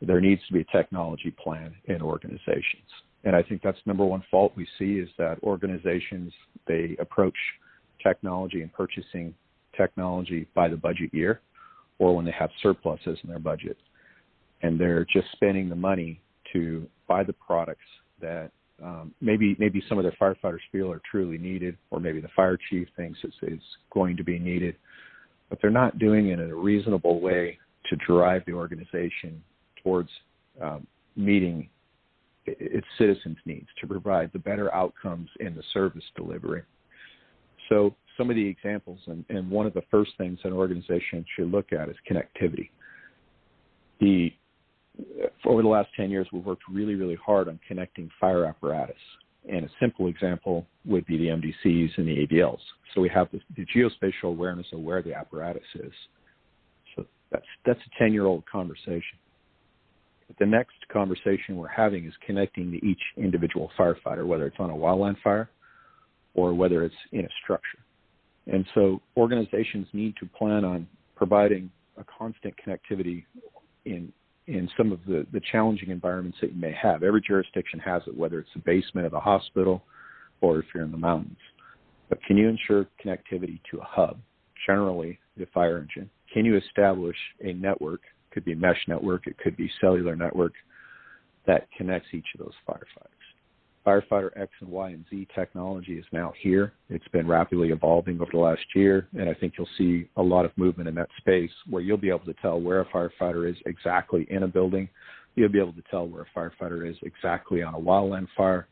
There 0.00 0.20
needs 0.20 0.40
to 0.46 0.54
be 0.54 0.62
a 0.62 0.76
technology 0.76 1.30
plan 1.30 1.74
in 1.84 2.00
organizations. 2.00 2.88
And 3.24 3.36
I 3.36 3.42
think 3.42 3.60
that's 3.62 3.78
number 3.84 4.04
one 4.04 4.24
fault 4.30 4.54
we 4.56 4.66
see 4.78 4.94
is 4.94 5.10
that 5.18 5.42
organizations, 5.42 6.32
they 6.66 6.96
approach 6.98 7.36
technology 8.02 8.62
and 8.62 8.72
purchasing 8.72 9.34
technology 9.76 10.46
by 10.54 10.68
the 10.68 10.76
budget 10.76 11.12
year 11.12 11.42
or 11.98 12.16
when 12.16 12.24
they 12.24 12.34
have 12.38 12.50
surpluses 12.62 13.18
in 13.22 13.28
their 13.28 13.38
budget. 13.38 13.76
And 14.62 14.80
they're 14.80 15.04
just 15.04 15.26
spending 15.32 15.68
the 15.68 15.76
money 15.76 16.20
to 16.54 16.86
buy 17.06 17.24
the 17.24 17.34
products 17.34 17.84
that 18.22 18.52
um, 18.82 19.14
maybe 19.20 19.56
maybe 19.58 19.82
some 19.88 19.98
of 19.98 20.04
their 20.04 20.16
firefighters 20.20 20.58
feel 20.72 20.90
are 20.90 21.00
truly 21.10 21.38
needed, 21.38 21.76
or 21.90 22.00
maybe 22.00 22.20
the 22.20 22.28
fire 22.34 22.58
chief 22.70 22.88
thinks 22.96 23.18
it's, 23.22 23.34
it's 23.42 23.62
going 23.92 24.16
to 24.16 24.24
be 24.24 24.38
needed, 24.38 24.76
but 25.48 25.58
they're 25.60 25.70
not 25.70 25.98
doing 25.98 26.28
it 26.28 26.40
in 26.40 26.50
a 26.50 26.54
reasonable 26.54 27.20
way 27.20 27.58
to 27.88 27.96
drive 27.96 28.42
the 28.46 28.52
organization 28.52 29.42
towards 29.82 30.08
um, 30.60 30.86
meeting 31.16 31.68
its 32.46 32.86
citizens' 32.98 33.38
needs 33.46 33.68
to 33.80 33.86
provide 33.86 34.30
the 34.32 34.38
better 34.38 34.74
outcomes 34.74 35.28
in 35.40 35.54
the 35.54 35.62
service 35.72 36.04
delivery. 36.16 36.62
So 37.68 37.94
some 38.16 38.28
of 38.30 38.36
the 38.36 38.46
examples, 38.46 38.98
and, 39.06 39.24
and 39.28 39.50
one 39.50 39.66
of 39.66 39.74
the 39.74 39.82
first 39.90 40.12
things 40.18 40.38
an 40.44 40.52
organization 40.52 41.24
should 41.34 41.50
look 41.50 41.72
at 41.72 41.88
is 41.88 41.96
connectivity. 42.10 42.70
The 44.00 44.32
over 45.44 45.62
the 45.62 45.68
last 45.68 45.88
10 45.96 46.10
years, 46.10 46.26
we've 46.32 46.44
worked 46.44 46.62
really, 46.70 46.94
really 46.94 47.18
hard 47.24 47.48
on 47.48 47.58
connecting 47.66 48.10
fire 48.20 48.44
apparatus. 48.44 48.96
And 49.50 49.64
a 49.64 49.68
simple 49.80 50.08
example 50.08 50.66
would 50.86 51.04
be 51.06 51.18
the 51.18 51.26
MDCs 51.26 51.90
and 51.98 52.08
the 52.08 52.26
AVLs. 52.26 52.60
So 52.94 53.00
we 53.00 53.10
have 53.10 53.28
the, 53.32 53.40
the 53.56 53.66
geospatial 53.66 54.30
awareness 54.30 54.66
of 54.72 54.80
where 54.80 55.02
the 55.02 55.14
apparatus 55.14 55.62
is. 55.74 55.92
So 56.96 57.04
that's, 57.30 57.44
that's 57.66 57.80
a 57.80 58.02
10 58.02 58.12
year 58.12 58.26
old 58.26 58.44
conversation. 58.46 59.18
But 60.28 60.38
the 60.38 60.46
next 60.46 60.76
conversation 60.90 61.56
we're 61.56 61.68
having 61.68 62.06
is 62.06 62.14
connecting 62.24 62.70
to 62.72 62.86
each 62.86 63.00
individual 63.16 63.70
firefighter, 63.78 64.26
whether 64.26 64.46
it's 64.46 64.56
on 64.58 64.70
a 64.70 64.74
wildland 64.74 65.16
fire 65.22 65.50
or 66.34 66.54
whether 66.54 66.84
it's 66.84 66.94
in 67.12 67.24
a 67.24 67.28
structure. 67.42 67.78
And 68.46 68.64
so 68.74 69.00
organizations 69.16 69.86
need 69.92 70.14
to 70.20 70.26
plan 70.26 70.64
on 70.64 70.86
providing 71.16 71.70
a 71.98 72.04
constant 72.18 72.54
connectivity 72.64 73.24
in 73.84 74.12
in 74.46 74.68
some 74.76 74.92
of 74.92 75.00
the, 75.06 75.26
the 75.32 75.40
challenging 75.52 75.90
environments 75.90 76.38
that 76.40 76.52
you 76.52 76.60
may 76.60 76.72
have. 76.72 77.02
Every 77.02 77.20
jurisdiction 77.20 77.78
has 77.80 78.02
it, 78.06 78.16
whether 78.16 78.38
it's 78.38 78.50
the 78.54 78.60
basement 78.60 79.06
of 79.06 79.12
the 79.12 79.20
hospital 79.20 79.82
or 80.40 80.58
if 80.58 80.66
you're 80.74 80.84
in 80.84 80.90
the 80.90 80.98
mountains. 80.98 81.38
But 82.08 82.22
can 82.24 82.36
you 82.36 82.48
ensure 82.48 82.86
connectivity 83.04 83.60
to 83.70 83.78
a 83.78 83.84
hub, 83.84 84.18
generally 84.66 85.18
the 85.36 85.46
fire 85.54 85.78
engine? 85.78 86.10
Can 86.32 86.44
you 86.44 86.56
establish 86.56 87.16
a 87.40 87.52
network? 87.54 88.00
Could 88.32 88.44
be 88.44 88.52
a 88.52 88.56
mesh 88.56 88.80
network, 88.88 89.26
it 89.26 89.38
could 89.38 89.56
be 89.56 89.70
cellular 89.80 90.16
network 90.16 90.52
that 91.46 91.68
connects 91.76 92.08
each 92.12 92.26
of 92.34 92.40
those 92.40 92.54
firefighters. 92.68 93.13
Firefighter 93.86 94.30
X 94.40 94.50
and 94.60 94.70
Y 94.70 94.90
and 94.90 95.04
Z 95.10 95.28
technology 95.34 95.98
is 95.98 96.04
now 96.10 96.32
here. 96.40 96.72
It's 96.88 97.06
been 97.08 97.26
rapidly 97.26 97.68
evolving 97.68 98.20
over 98.20 98.30
the 98.32 98.38
last 98.38 98.64
year, 98.74 99.08
and 99.18 99.28
I 99.28 99.34
think 99.34 99.54
you'll 99.58 99.68
see 99.76 100.08
a 100.16 100.22
lot 100.22 100.46
of 100.46 100.56
movement 100.56 100.88
in 100.88 100.94
that 100.94 101.10
space 101.18 101.50
where 101.68 101.82
you'll 101.82 101.98
be 101.98 102.08
able 102.08 102.20
to 102.20 102.34
tell 102.40 102.60
where 102.60 102.80
a 102.80 102.86
firefighter 102.86 103.48
is 103.48 103.56
exactly 103.66 104.26
in 104.30 104.44
a 104.44 104.48
building. 104.48 104.88
You'll 105.34 105.50
be 105.50 105.60
able 105.60 105.74
to 105.74 105.82
tell 105.90 106.08
where 106.08 106.22
a 106.22 106.38
firefighter 106.38 106.88
is 106.88 106.96
exactly 107.02 107.62
on 107.62 107.74
a 107.74 107.78
wildland 107.78 108.28
fire. 108.36 108.68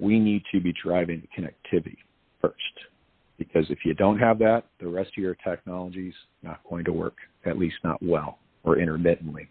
We 0.00 0.18
need 0.18 0.42
to 0.52 0.60
be 0.60 0.72
driving 0.82 1.26
connectivity 1.36 1.98
first, 2.40 2.54
because 3.38 3.66
if 3.70 3.78
you 3.84 3.94
don't 3.94 4.18
have 4.18 4.38
that, 4.40 4.64
the 4.80 4.88
rest 4.88 5.10
of 5.16 5.22
your 5.22 5.36
technology 5.36 6.08
is 6.08 6.14
not 6.42 6.60
going 6.68 6.84
to 6.86 6.92
work, 6.92 7.16
at 7.46 7.58
least 7.58 7.76
not 7.84 8.02
well 8.02 8.38
or 8.64 8.78
intermittently. 8.78 9.48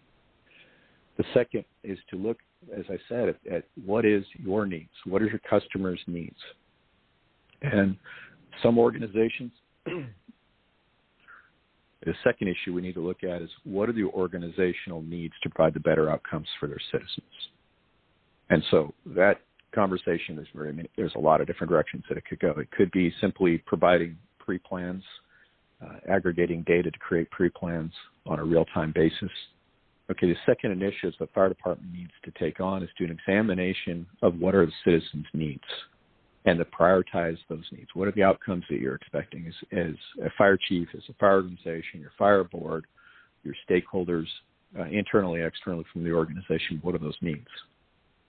The 1.16 1.24
second 1.32 1.64
is 1.82 1.98
to 2.10 2.16
look 2.16 2.38
as 2.76 2.84
I 2.88 2.98
said, 3.08 3.28
at, 3.28 3.36
at 3.52 3.64
what 3.84 4.04
is 4.04 4.24
your 4.38 4.66
needs? 4.66 4.90
What 5.04 5.22
are 5.22 5.26
your 5.26 5.40
customers' 5.48 6.00
needs? 6.06 6.36
And 7.62 7.96
some 8.62 8.78
organizations, 8.78 9.52
the 9.84 10.04
second 12.24 12.48
issue 12.48 12.72
we 12.72 12.82
need 12.82 12.94
to 12.94 13.00
look 13.00 13.24
at 13.24 13.42
is 13.42 13.50
what 13.64 13.88
are 13.88 13.92
the 13.92 14.04
organizational 14.04 15.02
needs 15.02 15.34
to 15.42 15.50
provide 15.50 15.74
the 15.74 15.80
better 15.80 16.10
outcomes 16.10 16.48
for 16.58 16.66
their 16.66 16.80
citizens? 16.90 17.26
And 18.50 18.62
so 18.70 18.94
that 19.06 19.40
conversation 19.74 20.38
is 20.38 20.46
very 20.54 20.88
there's 20.96 21.14
a 21.14 21.20
lot 21.20 21.40
of 21.40 21.46
different 21.46 21.70
directions 21.70 22.04
that 22.08 22.16
it 22.16 22.24
could 22.24 22.40
go. 22.40 22.50
It 22.58 22.70
could 22.70 22.90
be 22.90 23.12
simply 23.20 23.58
providing 23.58 24.16
pre-plans, 24.38 25.02
uh, 25.82 25.96
aggregating 26.10 26.62
data 26.62 26.90
to 26.90 26.98
create 26.98 27.30
pre-plans 27.30 27.92
on 28.26 28.38
a 28.38 28.44
real-time 28.44 28.92
basis. 28.94 29.30
Okay, 30.10 30.26
the 30.26 30.36
second 30.46 30.72
initiative 30.72 31.12
the 31.20 31.26
fire 31.34 31.48
department 31.48 31.92
needs 31.92 32.12
to 32.24 32.30
take 32.38 32.60
on 32.60 32.82
is 32.82 32.88
do 32.98 33.04
an 33.04 33.10
examination 33.10 34.06
of 34.22 34.38
what 34.38 34.54
are 34.54 34.64
the 34.64 34.72
citizens' 34.84 35.26
needs 35.34 35.64
and 36.46 36.58
to 36.58 36.64
prioritize 36.64 37.36
those 37.48 37.64
needs. 37.72 37.88
What 37.94 38.08
are 38.08 38.12
the 38.12 38.22
outcomes 38.22 38.64
that 38.70 38.80
you're 38.80 38.94
expecting 38.94 39.46
as, 39.46 39.78
as 39.78 39.94
a 40.24 40.30
fire 40.38 40.58
chief, 40.68 40.88
as 40.94 41.02
a 41.10 41.12
fire 41.14 41.36
organization, 41.36 42.00
your 42.00 42.12
fire 42.18 42.44
board, 42.44 42.86
your 43.44 43.54
stakeholders, 43.68 44.26
uh, 44.78 44.84
internally, 44.84 45.42
externally 45.42 45.84
from 45.92 46.04
the 46.04 46.12
organization, 46.12 46.78
what 46.82 46.94
are 46.94 46.98
those 46.98 47.16
needs? 47.20 47.46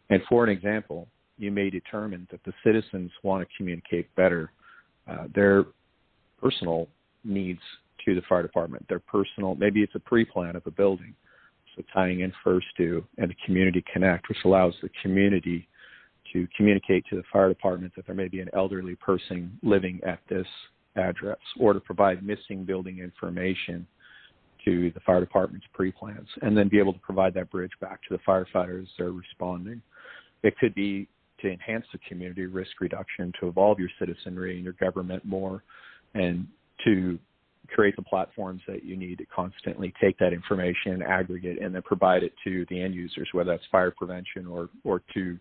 And 0.10 0.22
for 0.28 0.44
an 0.44 0.50
example, 0.50 1.08
you 1.38 1.52
may 1.52 1.70
determine 1.70 2.28
that 2.32 2.44
the 2.46 2.54
citizens 2.64 3.12
want 3.24 3.48
to 3.48 3.58
communicate 3.58 4.14
better 4.16 4.52
uh, 5.08 5.26
their 5.34 5.66
personal 6.42 6.88
needs 7.24 7.62
to 8.06 8.16
the 8.16 8.22
fire 8.28 8.42
department, 8.42 8.86
their 8.88 9.00
personal, 9.00 9.56
maybe 9.56 9.82
it's 9.82 9.96
a 9.96 10.00
pre-plan 10.00 10.56
of 10.56 10.66
a 10.66 10.72
building. 10.72 11.14
So 11.76 11.84
tying 11.94 12.22
in 12.22 12.34
First 12.44 12.68
Due 12.78 13.06
and 13.18 13.30
the 13.30 13.36
community 13.46 13.84
connect, 13.92 14.30
which 14.30 14.40
allows 14.46 14.74
the 14.82 14.90
community 15.02 15.68
to 16.34 16.48
communicate 16.56 17.06
to 17.10 17.16
the 17.16 17.24
fire 17.32 17.50
department 17.50 17.94
that 17.96 18.06
there 18.06 18.16
may 18.16 18.28
be 18.28 18.40
an 18.40 18.50
elderly 18.54 18.96
person 18.96 19.58
living 19.64 20.00
at 20.06 20.20
this 20.30 20.48
address 20.96 21.38
or 21.60 21.74
to 21.74 21.80
provide 21.80 22.24
missing 22.24 22.66
building 22.66 23.00
information 23.00 23.86
to 24.66 24.92
the 24.92 25.00
fire 25.02 25.20
department's 25.20 25.66
pre-plans 25.74 26.28
and 26.42 26.58
then 26.58 26.68
be 26.68 26.80
able 26.80 26.94
to 26.94 27.00
provide 27.00 27.34
that 27.34 27.50
bridge 27.50 27.72
back 27.80 28.02
to 28.08 28.16
the 28.16 28.22
firefighters 28.28 28.88
that 28.98 29.06
are 29.06 29.12
responding. 29.12 29.82
It 30.44 30.58
could 30.58 30.76
be 30.76 31.08
to 31.42 31.50
enhance 31.50 31.86
the 31.94 32.00
community 32.08 32.46
risk 32.46 32.82
reduction, 32.82 33.32
to 33.40 33.48
evolve 33.48 33.80
your 33.80 33.90
citizenry 33.98 34.56
and 34.56 34.64
your 34.64 34.74
government 34.74 35.24
more, 35.24 35.64
and 36.14 36.48
to 36.84 37.18
create 37.70 37.96
the 37.96 38.02
platforms 38.02 38.62
that 38.68 38.84
you 38.84 38.96
need 38.96 39.18
to 39.18 39.26
constantly 39.26 39.94
take 40.02 40.18
that 40.20 40.34
information, 40.34 41.02
aggregate, 41.02 41.62
and 41.62 41.74
then 41.74 41.82
provide 41.82 42.24
it 42.24 42.34
to 42.44 42.66
the 42.70 42.82
end 42.82 42.94
users, 42.94 43.28
whether 43.32 43.52
that's 43.52 43.64
fire 43.72 43.92
prevention 43.92 44.48
or, 44.48 44.70
or 44.84 45.02
to 45.14 45.38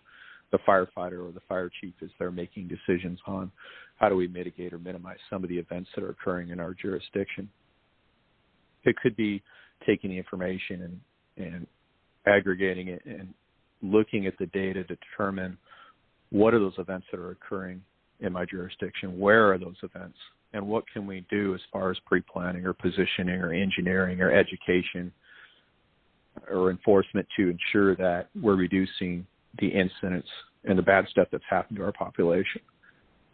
the 0.51 0.59
firefighter 0.67 1.27
or 1.27 1.33
the 1.33 1.43
fire 1.49 1.71
chief 1.81 1.95
as 2.03 2.09
they're 2.19 2.31
making 2.31 2.69
decisions 2.69 3.19
on 3.27 3.51
how 3.97 4.09
do 4.09 4.17
we 4.17 4.29
mitigate 4.29 4.73
or 4.73 4.79
minimize 4.79 5.19
some 5.29 5.43
of 5.43 5.51
the 5.51 5.59
events 5.59 5.91
that 5.95 6.05
are 6.05 6.11
occurring 6.11 6.51
in 6.51 6.61
our 6.61 6.75
jurisdiction. 6.75 7.49
It 8.85 8.97
could 9.03 9.17
be 9.17 9.43
taking 9.87 10.11
the 10.11 10.17
information 10.17 11.01
and, 11.37 11.47
and 11.47 11.67
aggregating 12.27 12.89
it 12.89 13.03
and 13.05 13.35
looking 13.83 14.27
at 14.27 14.39
the 14.39 14.47
data 14.47 14.85
to 14.85 14.97
determine 14.97 15.59
what 16.31 16.55
are 16.55 16.59
those 16.59 16.79
events 16.79 17.07
that 17.11 17.21
are 17.21 17.31
occurring 17.31 17.83
in 18.21 18.33
my 18.33 18.45
jurisdiction? 18.45 19.19
Where 19.19 19.53
are 19.53 19.59
those 19.59 19.77
events? 19.83 20.19
And 20.53 20.67
what 20.67 20.85
can 20.93 21.07
we 21.07 21.25
do 21.31 21.55
as 21.55 21.61
far 21.73 21.91
as 21.91 21.99
pre 22.07 22.21
planning 22.21 22.65
or 22.65 22.73
positioning 22.73 23.41
or 23.41 23.53
engineering 23.53 24.21
or 24.21 24.33
education 24.33 25.13
or 26.51 26.71
enforcement 26.71 27.27
to 27.37 27.51
ensure 27.51 27.97
that 27.97 28.29
we're 28.41 28.57
reducing 28.57 29.27
the 29.61 29.69
incidents 29.69 30.29
and 30.65 30.79
the 30.79 30.83
bad 30.83 31.07
stuff 31.11 31.29
that's 31.31 31.45
happened 31.49 31.79
to 31.79 31.85
our 31.85 31.93
population? 31.93 32.63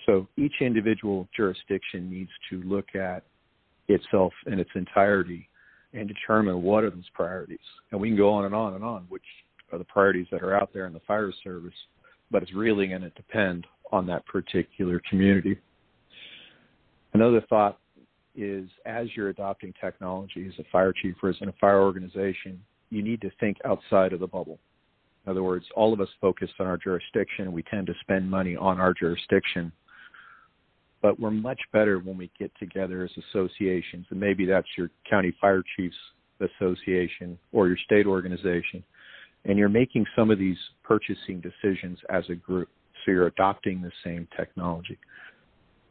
So 0.06 0.26
each 0.36 0.54
individual 0.60 1.28
jurisdiction 1.34 2.10
needs 2.10 2.30
to 2.50 2.62
look 2.62 2.94
at 2.94 3.22
itself 3.88 4.32
in 4.46 4.58
its 4.58 4.70
entirety 4.74 5.48
and 5.92 6.08
determine 6.08 6.62
what 6.62 6.84
are 6.84 6.90
those 6.90 7.08
priorities. 7.14 7.58
And 7.92 8.00
we 8.00 8.08
can 8.08 8.16
go 8.16 8.30
on 8.30 8.44
and 8.44 8.54
on 8.54 8.74
and 8.74 8.84
on, 8.84 9.06
which 9.08 9.22
are 9.72 9.78
the 9.78 9.84
priorities 9.84 10.26
that 10.32 10.42
are 10.42 10.54
out 10.54 10.70
there 10.74 10.86
in 10.86 10.92
the 10.92 11.00
fire 11.06 11.32
service 11.42 11.74
but 12.30 12.42
it's 12.42 12.52
really 12.52 12.88
going 12.88 13.02
to 13.02 13.10
depend 13.10 13.66
on 13.92 14.06
that 14.06 14.24
particular 14.26 15.00
community. 15.08 15.58
Another 17.12 17.42
thought 17.48 17.78
is 18.34 18.68
as 18.86 19.06
you're 19.14 19.28
adopting 19.28 19.72
technology 19.80 20.46
as 20.48 20.58
a 20.58 20.68
fire 20.70 20.92
chief 20.92 21.14
or 21.22 21.30
as 21.30 21.36
in 21.40 21.48
a 21.48 21.54
fire 21.60 21.80
organization, 21.80 22.60
you 22.90 23.02
need 23.02 23.20
to 23.20 23.30
think 23.40 23.56
outside 23.64 24.12
of 24.12 24.20
the 24.20 24.26
bubble. 24.26 24.58
In 25.24 25.30
other 25.30 25.42
words, 25.42 25.64
all 25.74 25.92
of 25.92 26.00
us 26.00 26.08
focus 26.20 26.50
on 26.58 26.66
our 26.66 26.76
jurisdiction. 26.76 27.52
We 27.52 27.62
tend 27.62 27.86
to 27.86 27.94
spend 28.00 28.30
money 28.30 28.56
on 28.56 28.78
our 28.78 28.92
jurisdiction. 28.92 29.72
But 31.00 31.20
we're 31.20 31.30
much 31.30 31.60
better 31.72 31.98
when 31.98 32.16
we 32.16 32.30
get 32.38 32.50
together 32.58 33.04
as 33.04 33.10
associations, 33.30 34.06
and 34.10 34.18
maybe 34.18 34.46
that's 34.46 34.66
your 34.76 34.90
county 35.08 35.34
fire 35.40 35.62
chiefs 35.76 35.96
association 36.40 37.38
or 37.52 37.68
your 37.68 37.76
state 37.84 38.06
organization, 38.06 38.82
and 39.44 39.58
you're 39.58 39.68
making 39.68 40.06
some 40.16 40.30
of 40.30 40.38
these 40.38 40.56
purchasing 40.82 41.40
decisions 41.40 41.98
as 42.10 42.24
a 42.30 42.34
group. 42.34 42.68
So 43.04 43.12
you're 43.12 43.26
adopting 43.26 43.82
the 43.82 43.92
same 44.04 44.28
technology. 44.36 44.98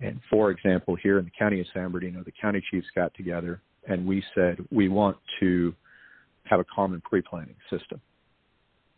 And 0.01 0.19
for 0.29 0.51
example, 0.51 0.95
here 0.95 1.19
in 1.19 1.25
the 1.25 1.31
county 1.37 1.59
of 1.59 1.67
San 1.73 1.91
Bernardino, 1.91 2.23
the 2.23 2.33
county 2.39 2.61
chiefs 2.71 2.87
got 2.95 3.13
together 3.15 3.61
and 3.87 4.05
we 4.05 4.23
said 4.33 4.57
we 4.71 4.89
want 4.89 5.17
to 5.39 5.73
have 6.45 6.59
a 6.59 6.65
common 6.73 7.01
pre-planning 7.01 7.55
system. 7.69 8.01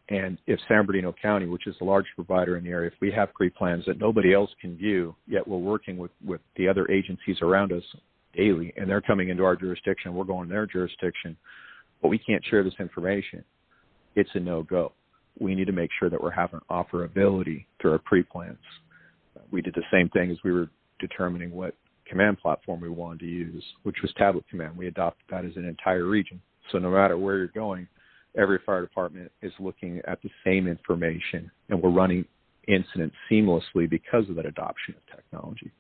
And 0.10 0.38
if 0.46 0.60
San 0.68 0.86
Bernardino 0.86 1.14
County, 1.20 1.48
which 1.48 1.66
is 1.66 1.76
the 1.80 1.86
largest 1.86 2.16
provider 2.16 2.58
in 2.58 2.64
the 2.64 2.70
area, 2.70 2.92
if 2.94 3.02
we 3.02 3.12
have 3.12 3.34
pre-plans 3.34 3.86
that 3.88 4.00
nobody 4.00 4.34
else 4.34 4.52
can 4.62 4.78
view, 4.78 5.16
yet 5.28 5.48
we're 5.48 5.58
working 5.58 5.98
with, 5.98 6.12
with 6.24 6.42
the 6.58 6.68
other 6.68 6.90
agencies 6.92 7.38
around 7.42 7.72
us 7.72 7.84
daily, 8.36 8.72
and 8.78 8.88
they're 8.88 9.02
coming 9.02 9.30
into 9.30 9.44
our 9.44 9.56
jurisdiction, 9.56 10.14
we're 10.14 10.24
going 10.24 10.48
to 10.48 10.54
their 10.54 10.68
jurisdiction, 10.68 11.36
but 12.04 12.10
we 12.10 12.20
can't 12.20 12.44
share 12.46 12.64
this 12.64 12.76
information 12.80 13.44
it's 14.16 14.30
a 14.34 14.40
no-go. 14.40 14.94
We 15.40 15.56
need 15.56 15.66
to 15.66 15.74
make 15.74 15.90
sure 16.00 16.10
that 16.10 16.22
we're 16.22 16.32
having 16.32 16.62
operability 16.70 17.66
through 17.82 17.92
our 17.94 18.00
pre-plans. 18.00 18.58
We 19.52 19.62
did 19.62 19.76
the 19.76 19.84
same 19.92 20.10
thing 20.10 20.32
as 20.32 20.38
we 20.44 20.52
were 20.52 20.70
determining 21.00 21.52
what 21.52 21.76
command 22.08 22.38
platform 22.40 22.82
we 22.82 22.90
wanted 22.90 23.20
to 23.20 23.26
use, 23.26 23.64
which 23.84 23.98
was 24.02 24.12
Tablet 24.18 24.46
Command. 24.50 24.78
We 24.78 24.88
adopted 24.88 25.26
that 25.30 25.46
as 25.46 25.56
an 25.56 25.66
entire 25.66 26.06
region. 26.06 26.42
So 26.72 26.78
no 26.78 26.92
matter 26.92 27.18
where 27.18 27.38
you're 27.38 27.48
going, 27.48 27.88
every 28.38 28.60
fire 28.66 28.82
department 28.82 29.32
is 29.42 29.52
looking 29.60 30.02
at 30.08 30.22
the 30.22 30.30
same 30.44 30.68
information, 30.68 31.52
and 31.70 31.82
we're 31.82 31.90
running 31.90 32.26
incidents 32.68 33.16
seamlessly 33.32 33.90
because 33.90 34.30
of 34.30 34.36
that 34.36 34.46
adoption 34.46 34.96
of 34.96 35.16
technology. 35.16 35.72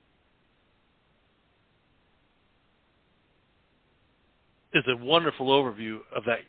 Is 4.73 4.83
a 4.89 5.03
wonderful 5.03 5.47
overview 5.47 5.99
of 6.13 6.23
that 6.25 6.39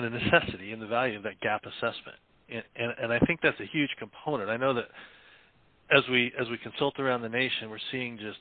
the 0.00 0.10
necessity 0.10 0.72
and 0.72 0.80
the 0.80 0.86
value 0.86 1.16
of 1.16 1.22
that 1.22 1.40
gap 1.40 1.62
assessment. 1.64 2.18
And, 2.48 2.62
and, 2.76 2.92
and 3.02 3.12
I 3.12 3.18
think 3.20 3.40
that's 3.42 3.58
a 3.60 3.66
huge 3.66 3.90
component. 3.98 4.50
I 4.50 4.56
know 4.56 4.74
that 4.74 4.88
as 5.90 6.02
we 6.10 6.32
as 6.38 6.48
we 6.48 6.58
consult 6.58 6.98
around 6.98 7.22
the 7.22 7.28
nation, 7.28 7.70
we're 7.70 7.78
seeing 7.90 8.18
just 8.18 8.38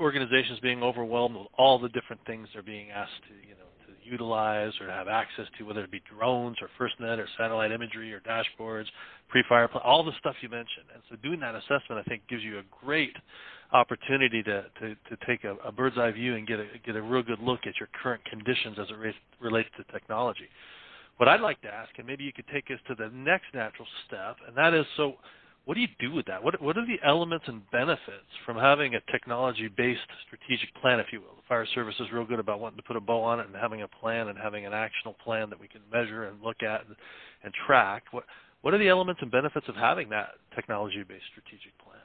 organizations 0.00 0.58
being 0.60 0.82
overwhelmed 0.82 1.36
with 1.36 1.46
all 1.56 1.78
the 1.78 1.88
different 1.90 2.20
things 2.26 2.48
they're 2.52 2.62
being 2.62 2.90
asked 2.90 3.22
to 3.28 3.34
you 3.48 3.54
know 3.54 3.68
to 3.86 4.10
utilize 4.10 4.72
or 4.80 4.86
to 4.86 4.92
have 4.92 5.08
access 5.08 5.46
to, 5.58 5.64
whether 5.64 5.82
it 5.82 5.90
be 5.90 6.02
drones 6.14 6.56
or 6.60 6.68
FirstNet 6.78 7.18
or 7.18 7.26
satellite 7.38 7.72
imagery 7.72 8.12
or 8.12 8.20
dashboards, 8.20 8.86
pre-fire, 9.28 9.68
all 9.84 10.04
the 10.04 10.12
stuff 10.18 10.34
you 10.40 10.48
mentioned. 10.48 10.86
And 10.92 11.02
so 11.08 11.16
doing 11.16 11.40
that 11.40 11.54
assessment, 11.54 12.00
I 12.00 12.02
think, 12.02 12.22
gives 12.28 12.42
you 12.42 12.58
a 12.58 12.62
great 12.84 13.14
opportunity 13.72 14.42
to, 14.42 14.64
to, 14.80 14.94
to 14.94 15.26
take 15.26 15.44
a, 15.44 15.54
a, 15.66 15.72
bird's 15.72 15.98
eye 15.98 16.10
view 16.10 16.36
and 16.36 16.46
get 16.46 16.58
a, 16.58 16.66
get 16.84 16.96
a 16.96 17.02
real 17.02 17.22
good 17.22 17.40
look 17.40 17.60
at 17.66 17.74
your 17.78 17.88
current 18.02 18.24
conditions 18.24 18.78
as 18.80 18.86
it 18.90 19.14
relates 19.40 19.68
to 19.76 19.92
technology. 19.92 20.48
What 21.18 21.28
I'd 21.28 21.40
like 21.40 21.60
to 21.62 21.68
ask, 21.68 21.90
and 21.98 22.06
maybe 22.06 22.24
you 22.24 22.32
could 22.32 22.46
take 22.52 22.66
us 22.70 22.78
to 22.88 22.94
the 22.94 23.10
next 23.14 23.46
natural 23.52 23.86
step, 24.06 24.36
and 24.46 24.56
that 24.56 24.72
is 24.72 24.86
so 24.96 25.14
what 25.68 25.74
do 25.74 25.82
you 25.82 25.88
do 26.00 26.14
with 26.14 26.24
that? 26.24 26.42
What, 26.42 26.62
what 26.62 26.78
are 26.78 26.86
the 26.86 26.96
elements 27.06 27.44
and 27.46 27.60
benefits 27.70 28.32
from 28.46 28.56
having 28.56 28.94
a 28.94 29.00
technology-based 29.12 30.00
strategic 30.24 30.74
plan, 30.80 30.98
if 30.98 31.12
you 31.12 31.20
will? 31.20 31.36
The 31.36 31.42
fire 31.46 31.66
service 31.74 31.94
is 32.00 32.06
real 32.10 32.24
good 32.24 32.38
about 32.38 32.58
wanting 32.58 32.78
to 32.78 32.82
put 32.82 32.96
a 32.96 33.00
bow 33.00 33.20
on 33.22 33.38
it 33.38 33.48
and 33.48 33.54
having 33.54 33.82
a 33.82 33.88
plan 33.88 34.28
and 34.28 34.38
having 34.38 34.64
an 34.64 34.72
actionable 34.72 35.18
plan 35.22 35.50
that 35.50 35.60
we 35.60 35.68
can 35.68 35.82
measure 35.92 36.24
and 36.24 36.40
look 36.40 36.62
at 36.62 36.86
and, 36.86 36.96
and 37.44 37.52
track. 37.66 38.04
What, 38.12 38.24
what 38.62 38.72
are 38.72 38.78
the 38.78 38.88
elements 38.88 39.20
and 39.20 39.30
benefits 39.30 39.68
of 39.68 39.74
having 39.74 40.08
that 40.08 40.40
technology-based 40.54 41.28
strategic 41.32 41.76
plan? 41.84 42.00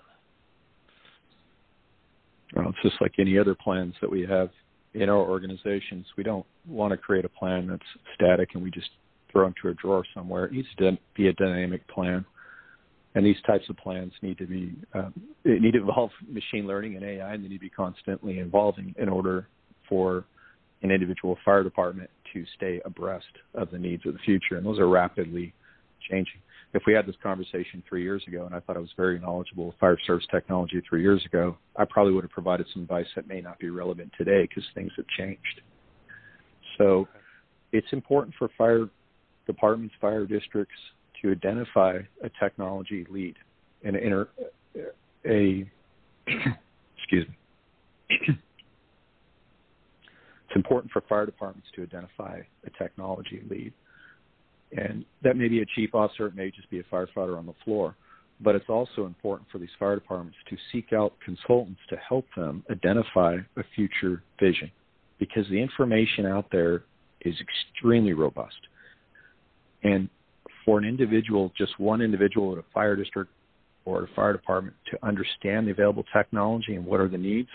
Well, 2.54 2.70
it's 2.70 2.82
just 2.84 3.02
like 3.02 3.14
any 3.20 3.38
other 3.38 3.56
plans 3.56 3.96
that 4.02 4.10
we 4.10 4.22
have 4.28 4.50
in 4.94 5.10
our 5.10 5.18
organizations. 5.18 6.06
We 6.18 6.24
don't 6.24 6.46
want 6.68 6.92
to 6.92 6.98
create 6.98 7.26
a 7.26 7.30
plan 7.30 7.68
that's 7.68 7.84
static 8.16 8.50
and 8.54 8.64
we 8.64 8.70
just 8.70 8.90
throw 9.32 9.48
into 9.48 9.70
a 9.70 9.74
drawer 9.74 10.04
somewhere. 10.14 10.46
It 10.46 10.54
needs 10.54 10.68
to 10.78 10.98
be 11.16 11.28
a 11.28 11.34
dynamic 11.34 11.88
plan. 11.88 12.26
And 13.16 13.26
these 13.26 13.42
types 13.46 13.66
of 13.70 13.78
plans 13.78 14.12
need 14.22 14.38
to 14.40 14.48
be 14.48 14.74
um, 14.96 15.14
need 15.46 15.74
to 15.74 15.80
involve 15.80 16.10
machine 16.28 16.66
learning 16.66 16.96
and 16.96 17.06
AI, 17.06 17.34
and 17.34 17.44
they 17.44 17.48
need 17.48 17.58
to 17.58 17.62
be 17.62 17.70
constantly 17.70 18.40
evolving 18.40 18.96
in 18.98 19.08
order 19.08 19.48
for 19.88 20.26
an 20.82 20.90
individual 20.90 21.38
fire 21.46 21.64
department 21.64 22.10
to 22.34 22.44
stay 22.56 22.82
abreast 22.86 23.26
of 23.54 23.70
the 23.70 23.78
needs 23.78 24.04
of 24.08 24.14
the 24.14 24.20
future, 24.20 24.58
and 24.58 24.66
those 24.66 24.80
are 24.80 24.88
rapidly 24.88 25.54
changing. 26.10 26.42
If 26.74 26.84
we 26.88 26.94
had 26.94 27.06
this 27.06 27.15
conversation 27.22 27.84
three 27.88 28.01
years 28.01 28.24
ago, 28.27 28.46
and 28.46 28.56
I 28.56 28.60
thought 28.60 28.77
I 28.77 28.80
was 28.80 28.89
very 28.98 29.20
knowledgeable 29.20 29.70
of 29.70 29.75
fire 29.80 29.98
service 30.08 30.25
technology 30.32 30.82
three 30.89 31.03
years 31.03 31.24
ago, 31.25 31.56
I 31.75 31.86
probably 31.86 32.13
would 32.13 32.24
have 32.24 32.32
provided 32.32 32.65
some 32.74 32.82
advice 32.84 33.06
that 33.15 33.27
may 33.27 33.42
not 33.42 33.60
be 33.60 33.70
relevant 33.70 34.12
today 34.18 34.48
because 34.48 34.63
things 34.74 34.92
have 34.98 35.06
changed. 35.18 35.62
So, 36.80 37.08
it's 37.72 37.88
important 37.92 38.36
for 38.38 38.50
fire 38.58 38.89
departments, 39.46 39.94
fire 40.01 40.25
districts 40.25 40.75
to 41.22 41.32
identify 41.32 42.00
a 42.24 42.30
technology 42.39 43.06
lead 43.10 43.36
and 43.84 43.96
inter, 43.96 44.30
a 45.25 45.70
excuse 46.98 47.27
me. 47.27 47.36
it's 48.10 48.38
important 50.56 50.92
for 50.92 51.01
fire 51.08 51.25
departments 51.25 51.68
to 51.75 51.84
identify 51.84 52.42
a 52.65 52.84
technology 52.84 53.42
lead. 53.50 53.74
And 54.75 55.06
that 55.24 55.38
may 55.38 55.48
be 55.48 55.62
a 55.62 55.65
chief 55.75 55.94
officer, 55.94 56.27
it 56.27 56.36
may 56.36 56.51
just 56.51 56.70
be 56.70 56.80
a 56.80 56.84
firefighter 56.84 57.38
on 57.38 57.46
the 57.46 57.53
floor. 57.63 57.96
But 58.42 58.56
it's 58.56 58.70
also 58.70 59.06
important 59.06 59.48
for 59.51 59.60
these 59.60 59.70
fire 59.80 59.96
departments 59.96 60.38
to 60.50 60.58
seek 60.72 60.92
out 60.92 61.13
consultants 61.24 61.80
to 61.89 61.96
help 61.98 62.25
them 62.36 62.63
identify 62.70 63.38
a 63.58 63.63
future 63.75 64.24
vision 64.39 64.72
because 65.20 65.48
the 65.50 65.62
information 65.62 66.25
out 66.25 66.48
there 66.51 66.84
is 67.22 67.36
extremely 67.39 68.13
robust. 68.13 68.58
And 69.84 70.10
for 70.65 70.77
an 70.80 70.86
individual, 70.86 71.51
just 71.58 71.80
one 71.80 72.01
individual 72.01 72.53
at 72.53 72.58
a 72.58 72.65
fire 72.74 72.96
district 72.96 73.32
or 73.86 74.03
a 74.03 74.08
fire 74.15 74.34
department 74.34 74.75
to 74.92 75.06
understand 75.06 75.68
the 75.68 75.72
available 75.72 76.06
technology 76.13 76.75
and 76.75 76.86
what 76.86 77.00
are 77.00 77.10
the 77.10 77.18
needs, 77.18 77.50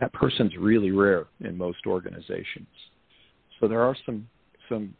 that 0.00 0.12
person's 0.12 0.56
really 0.58 0.90
rare 0.90 1.26
in 1.40 1.56
most 1.56 1.86
organizations. 1.86 2.66
So 3.60 3.68
there 3.68 3.82
are 3.82 3.96
some 4.06 4.26
some 4.68 4.94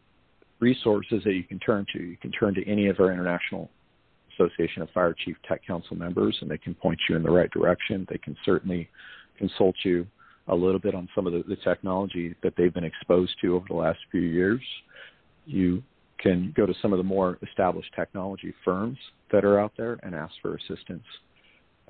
resources 0.61 1.23
that 1.25 1.35
you 1.35 1.43
can 1.45 1.59
turn 1.59 1.87
to. 1.93 2.03
You 2.03 2.17
can 2.17 2.33
turn 2.33 2.55
to 2.55 2.67
any 2.69 2.89
of 2.89 3.01
our 3.01 3.13
international 3.13 3.71
Association 4.35 4.83
of 4.83 4.91
Fire 4.91 5.15
Chief 5.25 5.37
Tech 5.47 5.67
Council 5.67 5.97
members, 5.97 6.37
and 6.41 6.51
they 6.51 6.59
can 6.59 6.75
point 6.75 6.99
you 7.09 7.17
in 7.17 7.23
the 7.23 7.31
right 7.31 7.51
direction. 7.51 8.07
They 8.09 8.19
can 8.19 8.37
certainly 8.45 8.89
consult 9.39 9.75
you 9.85 10.07
a 10.49 10.55
little 10.55 10.81
bit 10.81 10.95
on 10.95 11.09
some 11.15 11.27
of 11.27 11.33
the, 11.33 11.43
the 11.49 11.57
technology 11.57 12.35
that 12.43 12.55
they've 12.57 12.73
been 12.73 12.85
exposed 12.85 13.33
to 13.43 13.57
over 13.57 13.67
the 13.69 13.75
last 13.75 13.99
few 14.11 14.21
years. 14.21 14.61
You 15.47 15.83
can 16.19 16.53
go 16.57 16.67
to 16.67 16.75
some 16.83 16.93
of 16.93 16.99
the 16.99 17.05
more 17.05 17.39
established 17.49 17.91
technology 17.95 18.55
firms 18.65 18.99
that 19.33 19.45
are 19.45 19.59
out 19.59 19.73
there 19.77 19.99
and 20.03 20.15
ask 20.15 20.35
for 20.43 20.57
assistance. 20.57 21.05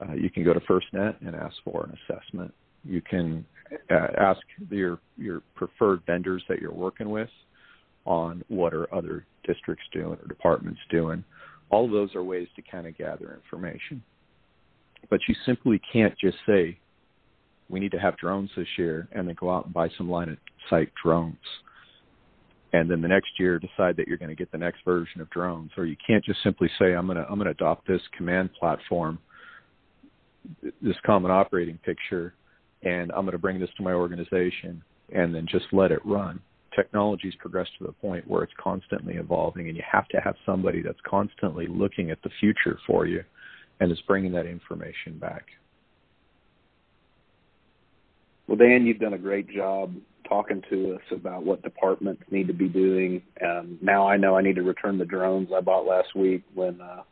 Uh, 0.00 0.12
you 0.14 0.30
can 0.30 0.44
go 0.44 0.52
to 0.52 0.60
FirstNet 0.60 1.16
and 1.26 1.34
ask 1.34 1.56
for 1.64 1.84
an 1.84 1.96
assessment. 2.14 2.52
You 2.84 3.02
can 3.02 3.44
uh, 3.90 4.06
ask 4.18 4.40
your 4.70 4.98
your 5.18 5.42
preferred 5.54 6.00
vendors 6.06 6.42
that 6.48 6.60
you're 6.60 6.72
working 6.72 7.10
with 7.10 7.28
on 8.04 8.42
what 8.48 8.74
are 8.74 8.92
other 8.94 9.26
districts 9.46 9.84
doing 9.92 10.18
or 10.20 10.26
departments 10.28 10.80
doing. 10.90 11.24
All 11.70 11.84
of 11.84 11.90
those 11.90 12.14
are 12.14 12.24
ways 12.24 12.48
to 12.56 12.62
kind 12.62 12.86
of 12.86 12.96
gather 12.96 13.34
information. 13.34 14.02
But 15.08 15.20
you 15.28 15.34
simply 15.46 15.80
can't 15.92 16.14
just 16.18 16.36
say, 16.46 16.78
we 17.68 17.80
need 17.80 17.92
to 17.92 18.00
have 18.00 18.16
drones 18.16 18.50
this 18.56 18.66
year 18.76 19.08
and 19.12 19.28
then 19.28 19.36
go 19.38 19.50
out 19.50 19.66
and 19.66 19.74
buy 19.74 19.88
some 19.96 20.10
line 20.10 20.28
of 20.28 20.38
sight 20.68 20.90
drones 21.02 21.36
and 22.72 22.90
then 22.90 23.00
the 23.00 23.08
next 23.08 23.30
year 23.38 23.58
decide 23.58 23.96
that 23.96 24.06
you're 24.06 24.16
going 24.16 24.30
to 24.30 24.34
get 24.34 24.50
the 24.52 24.58
next 24.58 24.84
version 24.84 25.20
of 25.20 25.28
drones 25.30 25.70
or 25.76 25.86
you 25.86 25.96
can't 26.04 26.24
just 26.24 26.42
simply 26.42 26.68
say 26.78 26.94
i'm 26.94 27.06
going 27.06 27.16
to 27.16 27.24
i'm 27.24 27.36
going 27.36 27.46
to 27.46 27.50
adopt 27.50 27.86
this 27.86 28.00
command 28.16 28.50
platform 28.58 29.18
this 30.82 30.96
common 31.04 31.30
operating 31.30 31.78
picture 31.78 32.34
and 32.82 33.10
i'm 33.12 33.22
going 33.22 33.32
to 33.32 33.38
bring 33.38 33.58
this 33.58 33.70
to 33.76 33.82
my 33.82 33.92
organization 33.92 34.82
and 35.14 35.34
then 35.34 35.46
just 35.50 35.66
let 35.72 35.90
it 35.90 36.04
run 36.04 36.40
technology's 36.74 37.34
progressed 37.36 37.70
to 37.78 37.84
the 37.84 37.92
point 37.92 38.26
where 38.28 38.42
it's 38.42 38.52
constantly 38.58 39.14
evolving 39.14 39.68
and 39.68 39.76
you 39.76 39.82
have 39.90 40.08
to 40.08 40.18
have 40.18 40.34
somebody 40.46 40.82
that's 40.82 41.00
constantly 41.06 41.66
looking 41.66 42.10
at 42.10 42.22
the 42.22 42.30
future 42.40 42.78
for 42.86 43.06
you 43.06 43.22
and 43.80 43.90
is 43.90 44.00
bringing 44.06 44.32
that 44.32 44.46
information 44.46 45.18
back 45.18 45.46
well 48.46 48.56
dan 48.56 48.86
you've 48.86 48.98
done 48.98 49.14
a 49.14 49.18
great 49.18 49.48
job 49.50 49.92
talking 50.30 50.62
to 50.70 50.94
us 50.94 51.02
about 51.10 51.44
what 51.44 51.60
departments 51.62 52.22
need 52.30 52.46
to 52.46 52.54
be 52.54 52.68
doing. 52.68 53.20
Um, 53.44 53.78
now 53.82 54.08
I 54.08 54.16
know 54.16 54.36
I 54.36 54.42
need 54.42 54.54
to 54.54 54.62
return 54.62 54.96
the 54.96 55.04
drones 55.04 55.48
I 55.54 55.60
bought 55.60 55.86
last 55.86 56.14
week 56.14 56.44
when 56.54 56.80
uh, 56.80 57.02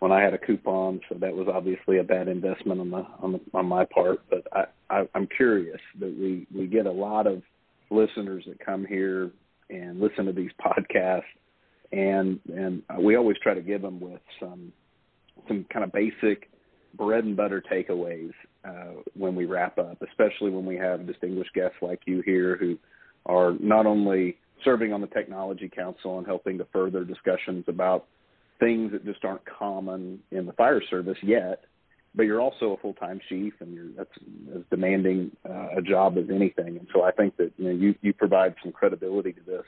when 0.00 0.10
I 0.10 0.20
had 0.20 0.34
a 0.34 0.38
coupon, 0.38 1.00
so 1.08 1.14
that 1.20 1.32
was 1.32 1.46
obviously 1.46 1.98
a 1.98 2.02
bad 2.02 2.26
investment 2.26 2.80
on 2.80 2.90
the 2.90 3.06
on 3.22 3.32
the 3.32 3.40
on 3.54 3.66
my 3.66 3.84
part. 3.84 4.18
But 4.28 4.46
I, 4.52 4.64
I 4.90 5.08
I'm 5.14 5.28
curious 5.28 5.80
that 6.00 6.14
we 6.18 6.46
we 6.54 6.66
get 6.66 6.86
a 6.86 6.92
lot 6.92 7.26
of 7.28 7.42
listeners 7.92 8.44
that 8.46 8.58
come 8.64 8.84
here 8.86 9.30
and 9.70 10.00
listen 10.00 10.26
to 10.26 10.32
these 10.32 10.50
podcasts, 10.60 11.22
and 11.92 12.40
and 12.54 12.82
we 13.00 13.16
always 13.16 13.36
try 13.42 13.54
to 13.54 13.62
give 13.62 13.82
them 13.82 14.00
with 14.00 14.20
some 14.40 14.72
some 15.48 15.66
kind 15.72 15.84
of 15.84 15.92
basic 15.92 16.50
bread 16.94 17.24
and 17.24 17.36
butter 17.36 17.62
takeaways 17.72 18.32
uh, 18.64 19.00
when 19.16 19.34
we 19.34 19.46
wrap 19.46 19.78
up, 19.78 20.02
especially 20.08 20.50
when 20.50 20.66
we 20.66 20.76
have 20.76 21.06
distinguished 21.06 21.52
guests 21.54 21.76
like 21.80 22.00
you 22.06 22.22
here 22.22 22.56
who 22.56 22.78
are 23.26 23.54
not 23.60 23.86
only 23.86 24.36
serving 24.64 24.92
on 24.92 25.00
the 25.00 25.06
Technology 25.08 25.70
Council 25.74 26.18
and 26.18 26.26
helping 26.26 26.58
to 26.58 26.66
further 26.72 27.04
discussions 27.04 27.64
about 27.66 28.06
things 28.60 28.92
that 28.92 29.04
just 29.04 29.24
aren't 29.24 29.42
common 29.46 30.20
in 30.30 30.46
the 30.46 30.52
fire 30.52 30.82
service 30.90 31.16
yet, 31.22 31.64
but 32.14 32.24
you're 32.24 32.40
also 32.40 32.72
a 32.72 32.76
full-time 32.76 33.20
chief 33.28 33.54
and 33.60 33.74
you're 33.74 33.88
that's 33.96 34.10
as 34.54 34.62
demanding 34.70 35.30
uh, 35.48 35.78
a 35.78 35.82
job 35.82 36.18
as 36.18 36.24
anything. 36.30 36.76
And 36.78 36.86
so 36.92 37.02
I 37.02 37.10
think 37.10 37.36
that 37.38 37.52
you 37.56 37.64
know 37.64 37.70
you 37.70 37.94
you 38.02 38.12
provide 38.12 38.54
some 38.62 38.72
credibility 38.72 39.32
to 39.32 39.40
this 39.46 39.64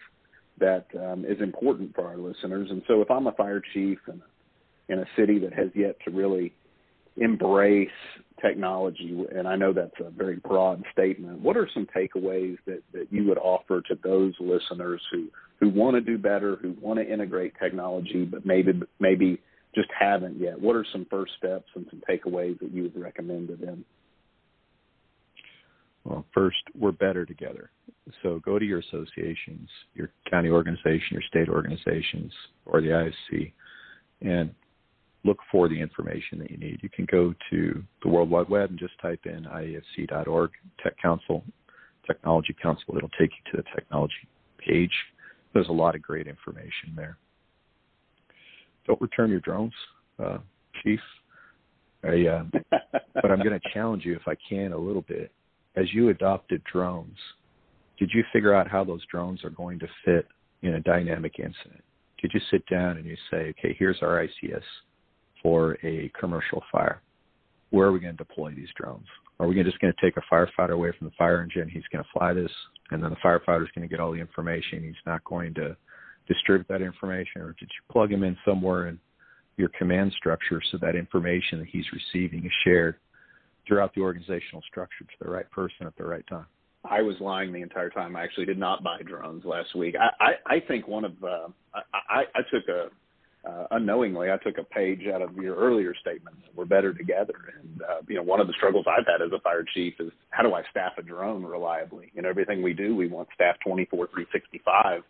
that 0.59 0.87
um, 1.01 1.25
is 1.25 1.41
important 1.41 1.95
for 1.95 2.07
our 2.07 2.17
listeners. 2.17 2.69
And 2.71 2.83
so 2.87 3.01
if 3.01 3.11
I'm 3.11 3.27
a 3.27 3.33
fire 3.33 3.63
chief 3.73 3.99
in 4.07 4.21
a, 4.21 4.93
in 4.93 4.99
a 5.01 5.07
city 5.17 5.39
that 5.41 5.53
has 5.53 5.69
yet 5.75 5.97
to 6.05 6.11
really 6.11 6.53
embrace 7.17 7.89
technology, 8.41 9.25
and 9.35 9.49
I 9.49 9.57
know 9.57 9.73
that's 9.73 9.99
a 10.01 10.11
very 10.11 10.37
broad 10.37 10.85
statement. 10.93 11.41
What 11.41 11.57
are 11.57 11.69
some 11.73 11.87
takeaways 11.97 12.59
that, 12.67 12.83
that 12.93 13.07
you 13.11 13.25
would 13.25 13.39
offer 13.39 13.81
to 13.83 13.99
those 14.03 14.35
listeners 14.39 15.01
who, 15.11 15.29
who 15.61 15.71
want 15.71 15.95
to 15.97 16.01
do 16.01 16.19
better, 16.19 16.57
who 16.57 16.77
want 16.81 16.99
to 17.01 17.13
integrate 17.13 17.55
technology, 17.61 18.25
but 18.25 18.45
maybe 18.45 18.81
maybe 19.01 19.41
just 19.75 19.89
haven't 19.99 20.41
yet? 20.41 20.61
What 20.61 20.77
are 20.77 20.87
some 20.93 21.07
first 21.11 21.33
steps 21.39 21.69
and 21.75 21.87
some 21.91 22.03
takeaways 22.09 22.59
that 22.61 22.71
you 22.73 22.85
would 22.85 23.01
recommend 23.01 23.49
to 23.49 23.57
them? 23.57 23.85
Well, 26.05 26.25
first, 26.35 26.59
we're 26.79 26.93
better 26.93 27.25
together. 27.25 27.71
So 28.23 28.41
go 28.45 28.59
to 28.59 28.65
your 28.65 28.81
associations, 28.81 29.69
your 29.95 30.11
county 30.31 30.51
organization, 30.51 31.09
your 31.13 31.23
state 31.29 31.49
organizations, 31.49 32.33
or 32.67 32.83
the 32.83 32.89
ISC, 32.89 33.53
and 34.21 34.55
look 35.25 35.39
for 35.51 35.69
the 35.69 35.81
information 35.81 36.39
that 36.39 36.51
you 36.51 36.59
need. 36.59 36.81
You 36.83 36.91
can 36.91 37.07
go 37.11 37.35
to 37.51 37.83
the 38.03 38.09
World 38.09 38.29
Wide 38.29 38.51
Web 38.51 38.71
and 38.71 38.79
just 38.79 38.93
type 39.01 39.21
in 39.25 39.45
IAFC.org, 39.45 40.51
Tech 40.83 40.95
Council, 41.01 41.43
Technology 42.07 42.55
Council. 42.63 42.97
It'll 42.97 43.09
take 43.19 43.31
you 43.31 43.53
to 43.53 43.57
the 43.57 43.65
technology 43.75 44.29
page. 44.59 44.93
There's 45.55 45.69
a 45.69 45.73
lot 45.73 45.95
of 45.95 46.03
great 46.03 46.27
information 46.27 46.93
there. 46.95 47.17
Don't 48.87 49.01
return 49.01 49.31
your 49.31 49.41
drones, 49.41 49.73
uh, 50.23 50.39
Chief. 50.83 51.01
I, 52.03 52.27
uh, 52.27 52.45
but 53.15 53.31
I'm 53.31 53.39
going 53.39 53.59
to 53.59 53.71
challenge 53.73 54.05
you, 54.05 54.15
if 54.15 54.27
I 54.27 54.35
can, 54.49 54.73
a 54.73 54.79
little 54.79 55.03
bit. 55.03 55.33
As 55.77 55.93
you 55.93 56.11
adopted 56.11 56.63
drones, 56.71 57.17
did 57.99 58.11
you 58.15 58.23
figure 58.33 58.55
out 58.55 58.69
how 58.69 58.85
those 58.85 59.05
drones 59.11 59.45
are 59.45 59.51
going 59.51 59.79
to 59.79 59.89
fit 60.05 60.27
in 60.63 60.75
a 60.75 60.81
dynamic 60.81 61.39
incident? 61.39 61.83
Did 62.21 62.33
you 62.35 62.41
sit 62.51 62.65
down 62.67 62.97
and 62.97 63.07
you 63.07 63.17
say, 63.31 63.55
okay, 63.59 63.75
here's 63.79 63.99
our 64.03 64.27
ICS 64.27 64.63
for 65.45 65.77
a 65.85 66.11
commercial 66.19 66.65
fire. 66.73 67.03
Where 67.71 67.87
are 67.87 67.93
we 67.93 68.01
going 68.01 68.17
to 68.17 68.25
deploy 68.25 68.53
these 68.55 68.69
drones? 68.77 69.07
Are 69.39 69.47
we 69.47 69.63
just 69.63 69.79
going 69.79 69.93
to 69.93 70.01
take 70.01 70.17
a 70.17 70.35
firefighter 70.35 70.71
away 70.71 70.93
from 70.97 71.09
the 71.09 71.13
fire 71.19 71.43
engine? 71.43 71.69
He's 71.69 71.83
going 71.93 72.03
to 72.03 72.11
fly 72.13 72.33
this, 72.33 72.51
and 72.91 73.03
then 73.03 73.11
the 73.11 73.17
firefighter 73.17 73.63
is 73.63 73.69
going 73.75 73.87
to 73.87 73.89
get 73.89 74.01
all 74.01 74.13
the 74.13 74.19
information. 74.19 74.83
He's 74.83 74.95
not 75.07 75.23
going 75.25 75.55
to 75.55 75.77
distribute 76.27 76.67
that 76.69 76.83
information, 76.83 77.43
or 77.43 77.55
did 77.59 77.69
you 77.69 77.93
plug 77.93 78.11
him 78.11 78.25
in 78.25 78.37
somewhere 78.45 78.89
in 78.89 78.99
your 79.57 79.69
command 79.79 80.13
structure 80.17 80.61
so 80.73 80.79
that 80.79 80.97
information 80.97 81.59
that 81.59 81.69
he's 81.69 81.85
receiving 81.93 82.45
is 82.45 82.53
shared 82.65 82.97
throughout 83.67 83.95
the 83.95 84.01
organizational 84.01 84.63
structure 84.69 85.05
to 85.05 85.25
the 85.25 85.31
right 85.31 85.51
person 85.51 85.87
at 85.87 85.97
the 85.97 86.05
right 86.05 86.27
time? 86.29 86.47
I 86.85 87.01
was 87.01 87.17
lying 87.21 87.53
the 87.53 87.63
entire 87.63 87.89
time. 87.89 88.15
I 88.15 88.23
actually 88.23 88.45
did 88.45 88.59
not 88.59 88.83
buy 88.83 89.01
drones 89.03 89.45
last 89.45 89.75
week. 89.75 89.95
I 89.99 90.25
I, 90.25 90.57
I 90.57 90.61
think 90.61 90.87
one 90.87 91.05
of 91.05 91.13
uh, 91.23 91.49
I, 91.75 92.25
I 92.35 92.41
took 92.53 92.69
a 92.69 92.89
uh, 93.47 93.67
unknowingly, 93.73 94.31
I 94.31 94.39
took 94.39 94.59
a 94.59 94.65
page 94.65 95.07
out 95.13 95.21
of 95.21 95.37
your 95.37 95.55
earlier 95.57 95.95
statement. 96.01 96.37
We're 96.55 96.65
better 96.65 96.95
together. 96.95 97.35
And, 97.61 97.83
uh, 97.83 98.01
you 98.09 98.17
know, 98.17 98.23
one 98.23 98.41
of 98.41 98.47
the 98.47 98.55
struggles 98.57 98.87
I've 98.89 99.07
had 99.07 99.25
as 99.25 99.33
a 99.33 99.41
fire 99.41 99.65
chief 99.75 99.95
is 100.01 100.11
how 100.31 100.43
do 100.43 100.55
I 100.55 100.63
staff 100.71 100.93
a 100.97 101.03
drone 101.03 101.45
reliably? 101.45 102.11
In 102.17 102.25
everything 102.25 102.63
we 102.63 102.73
do, 102.73 102.97
we 102.97 103.07
want 103.07 103.29
staff 103.35 103.57
24, 103.63 104.07
365. 104.07 105.03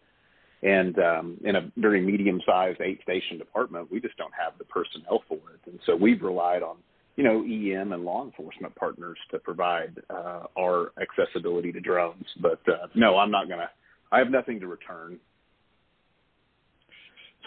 And 0.64 0.98
um, 0.98 1.38
in 1.44 1.57
a 1.57 1.70
very 1.77 2.00
medium-sized 2.00 2.81
eight-station 2.81 3.38
department, 3.38 3.92
we 3.92 4.00
just 4.00 4.16
don't 4.16 4.33
have 4.33 4.59
the 4.59 4.64
personnel 4.64 5.22
for 5.29 5.37
it. 5.37 5.61
And 5.66 5.79
so 5.85 5.94
we've 5.94 6.22
relied 6.22 6.62
on, 6.62 6.79
you 7.16 7.22
know, 7.22 7.42
EM 7.42 7.92
and 7.92 8.03
law 8.03 8.24
enforcement 8.24 8.74
partners 8.74 9.18
to 9.31 9.38
provide 9.38 10.00
uh, 10.09 10.44
our 10.59 10.92
accessibility 11.00 11.70
to 11.70 11.81
drones. 11.81 12.24
But 12.40 12.61
uh, 12.66 12.87
no, 12.94 13.18
I'm 13.18 13.31
not 13.31 13.46
going 13.46 13.61
to 13.61 13.68
I 14.14 14.18
have 14.18 14.31
nothing 14.31 14.61
to 14.61 14.68
return. 14.68 15.18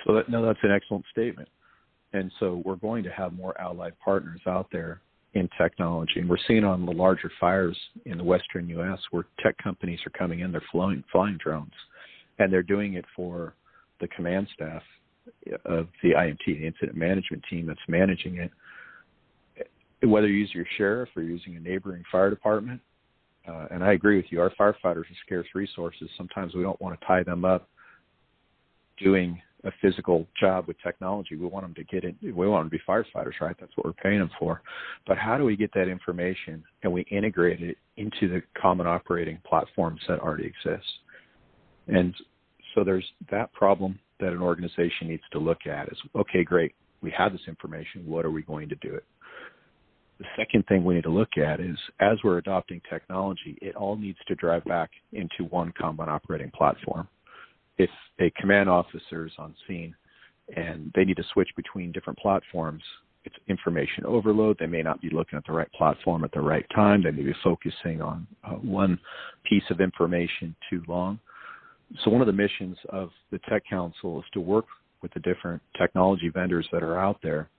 So 0.05 0.15
that, 0.15 0.29
no, 0.29 0.45
that's 0.45 0.59
an 0.63 0.71
excellent 0.71 1.05
statement. 1.11 1.47
And 2.11 2.29
so 2.39 2.61
we're 2.65 2.75
going 2.75 3.03
to 3.03 3.09
have 3.09 3.33
more 3.33 3.59
allied 3.59 3.93
partners 4.03 4.41
out 4.45 4.67
there 4.71 4.99
in 5.33 5.47
technology. 5.57 6.13
And 6.17 6.29
we're 6.29 6.37
seeing 6.45 6.65
on 6.65 6.85
the 6.85 6.91
larger 6.91 7.31
fires 7.39 7.77
in 8.05 8.17
the 8.17 8.23
western 8.23 8.67
U.S. 8.69 8.99
where 9.11 9.25
tech 9.41 9.55
companies 9.63 9.99
are 10.05 10.17
coming 10.17 10.41
in, 10.41 10.51
they're 10.51 10.61
flying, 10.71 11.03
flying 11.09 11.37
drones, 11.41 11.71
and 12.39 12.51
they're 12.51 12.63
doing 12.63 12.93
it 12.95 13.05
for 13.15 13.55
the 13.99 14.07
command 14.09 14.47
staff 14.53 14.81
of 15.65 15.87
the 16.03 16.11
IMT, 16.11 16.45
the 16.45 16.67
incident 16.67 16.95
management 16.95 17.43
team 17.49 17.65
that's 17.65 17.79
managing 17.87 18.37
it. 18.37 18.51
Whether 20.07 20.27
you 20.27 20.37
use 20.37 20.51
your 20.53 20.65
sheriff 20.77 21.09
or 21.15 21.23
using 21.23 21.55
a 21.55 21.59
neighboring 21.59 22.03
fire 22.11 22.29
department, 22.29 22.81
uh, 23.47 23.67
and 23.71 23.83
I 23.83 23.93
agree 23.93 24.17
with 24.17 24.25
you, 24.29 24.41
our 24.41 24.51
firefighters 24.59 25.01
are 25.01 25.17
scarce 25.25 25.47
resources. 25.55 26.09
Sometimes 26.17 26.53
we 26.53 26.61
don't 26.61 26.79
want 26.81 26.99
to 26.99 27.05
tie 27.05 27.23
them 27.23 27.45
up 27.45 27.67
doing 29.01 29.41
a 29.63 29.71
physical 29.81 30.27
job 30.39 30.67
with 30.67 30.77
technology. 30.81 31.35
We 31.35 31.47
want 31.47 31.65
them 31.65 31.73
to 31.75 31.83
get 31.83 32.03
it. 32.03 32.15
We 32.21 32.31
want 32.31 32.63
them 32.63 32.69
to 32.69 32.77
be 32.77 32.83
firefighters, 32.87 33.39
right? 33.41 33.55
That's 33.59 33.71
what 33.75 33.85
we're 33.85 33.93
paying 33.93 34.19
them 34.19 34.29
for. 34.37 34.61
But 35.07 35.17
how 35.17 35.37
do 35.37 35.43
we 35.43 35.55
get 35.55 35.73
that 35.73 35.87
information 35.87 36.63
and 36.83 36.91
we 36.91 37.01
integrate 37.03 37.61
it 37.61 37.77
into 37.97 38.27
the 38.27 38.41
common 38.59 38.85
operating 38.85 39.39
platforms 39.47 40.01
that 40.07 40.19
already 40.19 40.45
exist? 40.45 40.87
And 41.87 42.13
so 42.75 42.83
there's 42.83 43.05
that 43.31 43.51
problem 43.53 43.99
that 44.19 44.33
an 44.33 44.41
organization 44.41 45.07
needs 45.07 45.23
to 45.31 45.39
look 45.39 45.65
at 45.65 45.89
is 45.89 45.97
okay, 46.15 46.43
great. 46.43 46.73
We 47.01 47.11
have 47.11 47.31
this 47.31 47.41
information. 47.47 48.05
What 48.05 48.25
are 48.25 48.31
we 48.31 48.41
going 48.41 48.69
to 48.69 48.75
do 48.75 48.93
it? 48.93 49.05
The 50.19 50.25
second 50.35 50.65
thing 50.65 50.83
we 50.83 50.95
need 50.95 51.03
to 51.03 51.11
look 51.11 51.37
at 51.37 51.59
is 51.59 51.77
as 51.99 52.17
we're 52.23 52.39
adopting 52.39 52.81
technology, 52.89 53.57
it 53.61 53.75
all 53.75 53.95
needs 53.95 54.17
to 54.27 54.35
drive 54.35 54.65
back 54.65 54.89
into 55.13 55.43
one 55.49 55.71
common 55.79 56.09
operating 56.09 56.49
platform 56.49 57.07
if 57.77 57.89
a 58.19 58.29
command 58.31 58.69
officer 58.69 59.25
is 59.25 59.33
on 59.37 59.55
scene 59.67 59.95
and 60.55 60.91
they 60.95 61.03
need 61.03 61.17
to 61.17 61.23
switch 61.33 61.49
between 61.55 61.91
different 61.91 62.17
platforms, 62.19 62.81
it's 63.25 63.35
information 63.47 64.05
overload. 64.05 64.57
They 64.57 64.67
may 64.67 64.81
not 64.81 65.01
be 65.01 65.09
looking 65.09 65.37
at 65.37 65.45
the 65.45 65.51
right 65.51 65.71
platform 65.73 66.23
at 66.23 66.31
the 66.31 66.39
right 66.39 66.65
time. 66.73 67.03
They 67.03 67.11
may 67.11 67.23
be 67.23 67.35
focusing 67.43 68.01
on 68.01 68.25
uh, 68.43 68.51
one 68.51 68.99
piece 69.43 69.63
of 69.69 69.81
information 69.81 70.55
too 70.69 70.81
long. 70.87 71.19
So, 72.03 72.11
one 72.11 72.21
of 72.21 72.27
the 72.27 72.33
missions 72.33 72.77
of 72.89 73.09
the 73.31 73.39
Tech 73.49 73.63
Council 73.69 74.19
is 74.19 74.25
to 74.33 74.39
work 74.39 74.65
with 75.01 75.13
the 75.13 75.19
different 75.21 75.61
technology 75.77 76.29
vendors 76.29 76.67
that 76.71 76.83
are 76.83 76.99
out 76.99 77.19
there. 77.23 77.49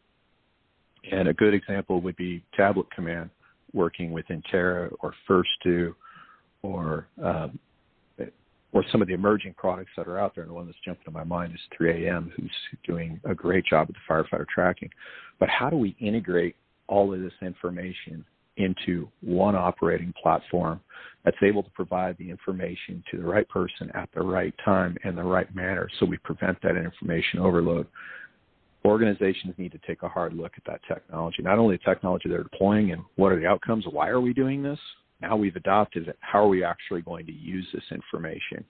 And 1.11 1.29
a 1.29 1.33
good 1.33 1.55
example 1.55 2.01
would 2.01 2.17
be 2.17 2.45
Tablet 2.57 2.91
Command 2.91 3.31
working 3.73 4.13
with 4.13 4.27
Intterra 4.27 4.93
or 5.01 5.15
First 5.27 5.51
Due 5.63 5.95
or 6.63 7.07
um, 7.23 7.59
or 8.73 8.85
some 8.93 9.01
of 9.01 9.09
the 9.09 9.15
emerging 9.15 9.55
products 9.57 9.91
that 9.97 10.07
are 10.07 10.19
out 10.19 10.35
there. 10.35 10.43
And 10.43 10.51
the 10.51 10.55
one 10.55 10.67
that's 10.67 10.79
jumping 10.85 11.05
to 11.07 11.11
my 11.11 11.25
mind 11.25 11.55
is 11.55 11.61
3AM, 11.81 12.31
who's 12.33 12.51
doing 12.87 13.21
a 13.25 13.35
great 13.35 13.65
job 13.65 13.89
with 13.89 13.97
the 13.97 14.13
firefighter 14.13 14.47
tracking. 14.47 14.91
But 15.41 15.49
how 15.49 15.71
do 15.71 15.77
we 15.77 15.97
integrate 16.01 16.55
all 16.87 17.13
of 17.13 17.21
this 17.21 17.33
information 17.41 18.25
into 18.59 19.09
one 19.23 19.57
operating 19.57 20.13
platform 20.21 20.81
that's 21.25 21.37
able 21.43 21.63
to 21.63 21.71
provide 21.71 22.17
the 22.19 22.31
information 22.31 23.03
to 23.11 23.17
the 23.17 23.25
right 23.25 23.49
person 23.49 23.91
at 23.95 24.09
the 24.15 24.21
right 24.21 24.55
time 24.65 24.97
and 25.05 25.17
the 25.17 25.23
right 25.23 25.53
manner 25.55 25.89
so 25.99 26.07
we 26.07 26.19
prevent 26.19 26.61
that 26.63 26.77
information 26.77 27.41
overload? 27.41 27.87
Organizations 28.85 29.55
need 29.59 29.73
to 29.73 29.81
take 29.87 30.03
a 30.03 30.09
hard 30.09 30.35
look 30.35 30.53
at 30.57 30.65
that 30.67 30.81
technology, 30.87 31.43
not 31.43 31.59
only 31.59 31.77
the 31.77 31.91
technology 31.91 32.29
they're 32.29 32.45
deploying 32.45 32.93
and 32.93 33.03
what 33.17 33.33
are 33.33 33.41
the 33.41 33.47
outcomes, 33.47 33.85
why 33.91 34.09
are 34.09 34.21
we 34.21 34.33
doing 34.33 34.63
this, 34.63 34.79
now 35.21 35.37
we've 35.37 35.57
adopted 35.57 36.09
it, 36.09 36.17
how 36.21 36.45
are 36.45 36.49
we 36.49 36.63
actually 36.63 37.03
going 37.03 37.27
to 37.27 37.33
use 37.33 37.67
this 37.73 37.83
information 37.91 38.65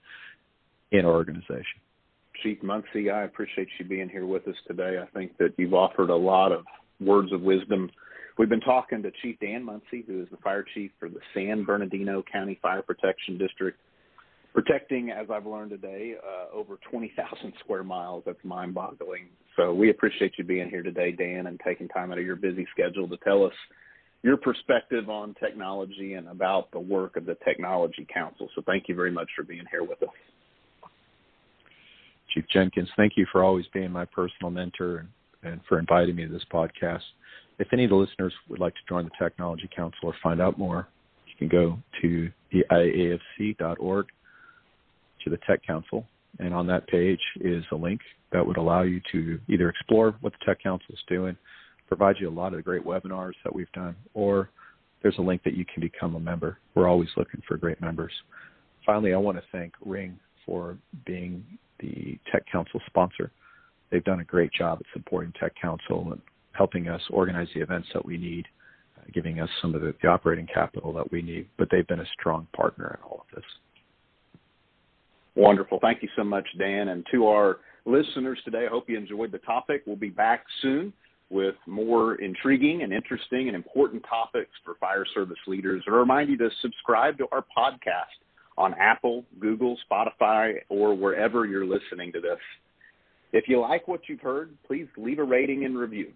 in 0.91 1.05
our 1.05 1.11
organization? 1.11 1.79
Chief 2.43 2.61
Munsey, 2.63 3.09
I 3.09 3.23
appreciate 3.23 3.67
you 3.77 3.85
being 3.85 4.09
here 4.09 4.25
with 4.25 4.47
us 4.47 4.55
today. 4.67 4.97
I 5.01 5.05
think 5.17 5.37
that 5.37 5.53
you've 5.57 5.73
offered 5.73 6.09
a 6.09 6.15
lot 6.15 6.51
of 6.51 6.63
words 6.99 7.31
of 7.31 7.41
wisdom. 7.41 7.89
We've 8.39 8.47
been 8.47 8.61
talking 8.61 9.03
to 9.03 9.11
Chief 9.21 9.35
Dan 9.41 9.65
Munsey, 9.65 10.05
who 10.07 10.21
is 10.21 10.29
the 10.31 10.37
fire 10.37 10.63
chief 10.73 10.91
for 10.97 11.09
the 11.09 11.19
San 11.33 11.65
Bernardino 11.65 12.23
County 12.31 12.57
Fire 12.61 12.81
Protection 12.81 13.37
District, 13.37 13.77
protecting, 14.53 15.09
as 15.11 15.27
I've 15.29 15.45
learned 15.45 15.71
today, 15.71 16.15
uh, 16.25 16.55
over 16.55 16.79
20,000 16.89 17.51
square 17.59 17.83
miles. 17.83 18.23
That's 18.25 18.39
mind 18.45 18.73
boggling. 18.73 19.25
So 19.57 19.73
we 19.73 19.89
appreciate 19.89 20.35
you 20.37 20.45
being 20.45 20.69
here 20.69 20.83
today, 20.83 21.11
Dan, 21.11 21.47
and 21.47 21.59
taking 21.67 21.89
time 21.89 22.13
out 22.13 22.17
of 22.17 22.23
your 22.23 22.37
busy 22.37 22.65
schedule 22.71 23.09
to 23.09 23.17
tell 23.25 23.43
us 23.43 23.51
your 24.23 24.37
perspective 24.37 25.09
on 25.09 25.35
technology 25.37 26.13
and 26.13 26.29
about 26.29 26.71
the 26.71 26.79
work 26.79 27.17
of 27.17 27.25
the 27.25 27.35
Technology 27.43 28.07
Council. 28.11 28.47
So 28.55 28.61
thank 28.65 28.85
you 28.87 28.95
very 28.95 29.11
much 29.11 29.27
for 29.35 29.43
being 29.43 29.65
here 29.69 29.83
with 29.83 30.01
us. 30.01 30.89
Chief 32.33 32.45
Jenkins, 32.53 32.87
thank 32.95 33.17
you 33.17 33.25
for 33.33 33.43
always 33.43 33.65
being 33.73 33.91
my 33.91 34.05
personal 34.05 34.49
mentor 34.49 35.07
and 35.43 35.59
for 35.67 35.77
inviting 35.77 36.15
me 36.15 36.25
to 36.25 36.31
this 36.31 36.45
podcast. 36.53 37.01
If 37.59 37.67
any 37.73 37.83
of 37.83 37.89
the 37.89 37.95
listeners 37.95 38.33
would 38.47 38.59
like 38.59 38.73
to 38.73 38.81
join 38.87 39.05
the 39.05 39.11
Technology 39.23 39.69
Council 39.75 39.99
or 40.03 40.15
find 40.23 40.41
out 40.41 40.57
more, 40.57 40.87
you 41.27 41.33
can 41.37 41.47
go 41.47 41.77
to 42.01 42.29
the 42.51 42.65
IAFC.org 42.71 44.07
to 45.23 45.29
the 45.29 45.37
Tech 45.45 45.65
Council, 45.65 46.05
and 46.39 46.53
on 46.53 46.65
that 46.67 46.87
page 46.87 47.19
is 47.41 47.63
a 47.71 47.75
link 47.75 47.99
that 48.31 48.45
would 48.45 48.57
allow 48.57 48.83
you 48.83 49.01
to 49.11 49.39
either 49.49 49.69
explore 49.69 50.15
what 50.21 50.33
the 50.33 50.45
Tech 50.45 50.63
Council 50.63 50.87
is 50.89 50.99
doing 51.07 51.35
provide 51.89 52.17
you 52.19 52.29
a 52.29 52.31
lot 52.31 52.53
of 52.53 52.57
the 52.57 52.63
great 52.63 52.85
webinars 52.85 53.33
that 53.43 53.53
we've 53.53 53.71
done, 53.73 53.95
or 54.13 54.49
there's 55.01 55.17
a 55.17 55.21
link 55.21 55.43
that 55.43 55.55
you 55.55 55.65
can 55.65 55.81
become 55.81 56.15
a 56.15 56.19
member. 56.19 56.59
We're 56.75 56.87
always 56.87 57.09
looking 57.17 57.41
for 57.47 57.57
great 57.57 57.81
members. 57.81 58.13
Finally, 58.85 59.13
I 59.13 59.17
want 59.17 59.37
to 59.37 59.43
thank 59.51 59.73
Ring 59.83 60.17
for 60.45 60.77
being 61.05 61.43
the 61.79 62.17
Tech 62.31 62.43
Council 62.49 62.79
sponsor. 62.85 63.31
They've 63.89 64.03
done 64.03 64.19
a 64.19 64.23
great 64.23 64.53
job 64.53 64.79
at 64.81 64.85
supporting 64.93 65.33
Tech 65.39 65.53
Council 65.59 66.11
and 66.11 66.21
helping 66.59 66.89
us 66.89 67.01
organize 67.09 67.47
the 67.55 67.61
events 67.61 67.87
that 67.93 68.05
we 68.05 68.17
need, 68.17 68.45
uh, 68.97 69.03
giving 69.13 69.39
us 69.39 69.49
some 69.61 69.73
of 69.73 69.81
the, 69.81 69.95
the 70.03 70.07
operating 70.09 70.45
capital 70.53 70.91
that 70.91 71.09
we 71.09 71.21
need. 71.21 71.47
But 71.57 71.69
they've 71.71 71.87
been 71.87 72.01
a 72.01 72.11
strong 72.19 72.47
partner 72.53 72.99
in 72.99 73.09
all 73.09 73.25
of 73.27 73.33
this. 73.33 73.45
Wonderful. 75.35 75.79
Thank 75.81 76.03
you 76.03 76.09
so 76.17 76.23
much, 76.25 76.45
Dan. 76.57 76.89
And 76.89 77.05
to 77.13 77.27
our 77.27 77.59
listeners 77.85 78.39
today, 78.43 78.65
I 78.65 78.69
hope 78.69 78.89
you 78.89 78.97
enjoyed 78.97 79.31
the 79.31 79.37
topic. 79.37 79.83
We'll 79.87 79.95
be 79.95 80.09
back 80.09 80.43
soon 80.61 80.91
with 81.29 81.55
more 81.65 82.15
intriguing 82.15 82.81
and 82.83 82.91
interesting 82.91 83.47
and 83.47 83.55
important 83.55 84.03
topics 84.09 84.51
for 84.65 84.75
fire 84.81 85.05
service 85.13 85.37
leaders. 85.47 85.81
I 85.87 85.91
remind 85.91 86.29
you 86.29 86.37
to 86.39 86.49
subscribe 86.61 87.17
to 87.19 87.27
our 87.31 87.45
podcast 87.57 88.19
on 88.57 88.73
Apple, 88.73 89.23
Google, 89.39 89.77
Spotify, 89.89 90.55
or 90.67 90.93
wherever 90.93 91.45
you're 91.45 91.65
listening 91.65 92.11
to 92.11 92.19
this. 92.19 92.39
If 93.31 93.45
you 93.47 93.61
like 93.61 93.87
what 93.87 94.01
you've 94.09 94.19
heard, 94.19 94.49
please 94.67 94.87
leave 94.97 95.19
a 95.19 95.23
rating 95.23 95.63
and 95.63 95.77
review. 95.77 96.11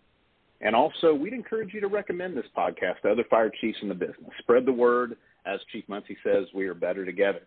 And 0.63 0.75
also, 0.75 1.13
we'd 1.13 1.33
encourage 1.33 1.73
you 1.73 1.81
to 1.81 1.87
recommend 1.87 2.37
this 2.37 2.45
podcast 2.57 3.01
to 3.03 3.11
other 3.11 3.25
fire 3.29 3.51
chiefs 3.61 3.77
in 3.81 3.89
the 3.89 3.93
business. 3.93 4.31
Spread 4.39 4.65
the 4.65 4.71
word. 4.71 5.17
As 5.45 5.59
Chief 5.73 5.83
Munsey 5.89 6.15
says, 6.23 6.45
we 6.55 6.67
are 6.67 6.73
better 6.73 7.05
together. 7.05 7.41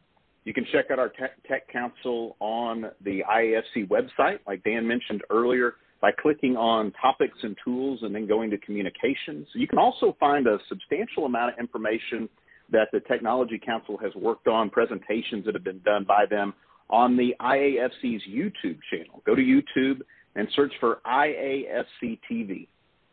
You 0.45 0.53
can 0.53 0.67
check 0.71 0.91
out 0.93 0.99
our 0.99 1.09
tech, 1.09 1.43
tech 1.49 1.67
Council 1.73 2.37
on 2.41 2.91
the 3.03 3.25
IAFC 3.29 3.89
website, 3.89 4.41
like 4.47 4.63
Dan 4.65 4.87
mentioned 4.87 5.23
earlier 5.31 5.75
by 6.03 6.11
clicking 6.13 6.59
on 6.59 6.93
topics 7.01 7.39
and 7.43 7.57
tools 7.65 8.01
and 8.03 8.15
then 8.15 8.29
going 8.29 8.51
to 8.51 8.59
communications. 8.59 9.49
You 9.55 9.67
can 9.67 9.79
also 9.79 10.15
find 10.21 10.47
a 10.47 10.59
substantial 10.69 11.25
amount 11.25 11.55
of 11.55 11.59
information 11.59 12.29
that 12.71 12.89
the 12.93 13.01
Technology 13.01 13.59
Council 13.65 13.97
has 13.97 14.15
worked 14.15 14.47
on, 14.47 14.69
presentations 14.69 15.47
that 15.47 15.55
have 15.55 15.65
been 15.65 15.81
done 15.87 16.05
by 16.07 16.27
them 16.29 16.53
on 16.91 17.17
the 17.17 17.35
IAFC's 17.41 18.23
YouTube 18.29 18.79
channel. 18.91 19.23
Go 19.25 19.35
to 19.35 19.43
YouTube 19.43 20.03
and 20.35 20.47
search 20.55 20.73
for 20.81 21.01
IAFC 21.07 22.21
TV. 22.31 22.69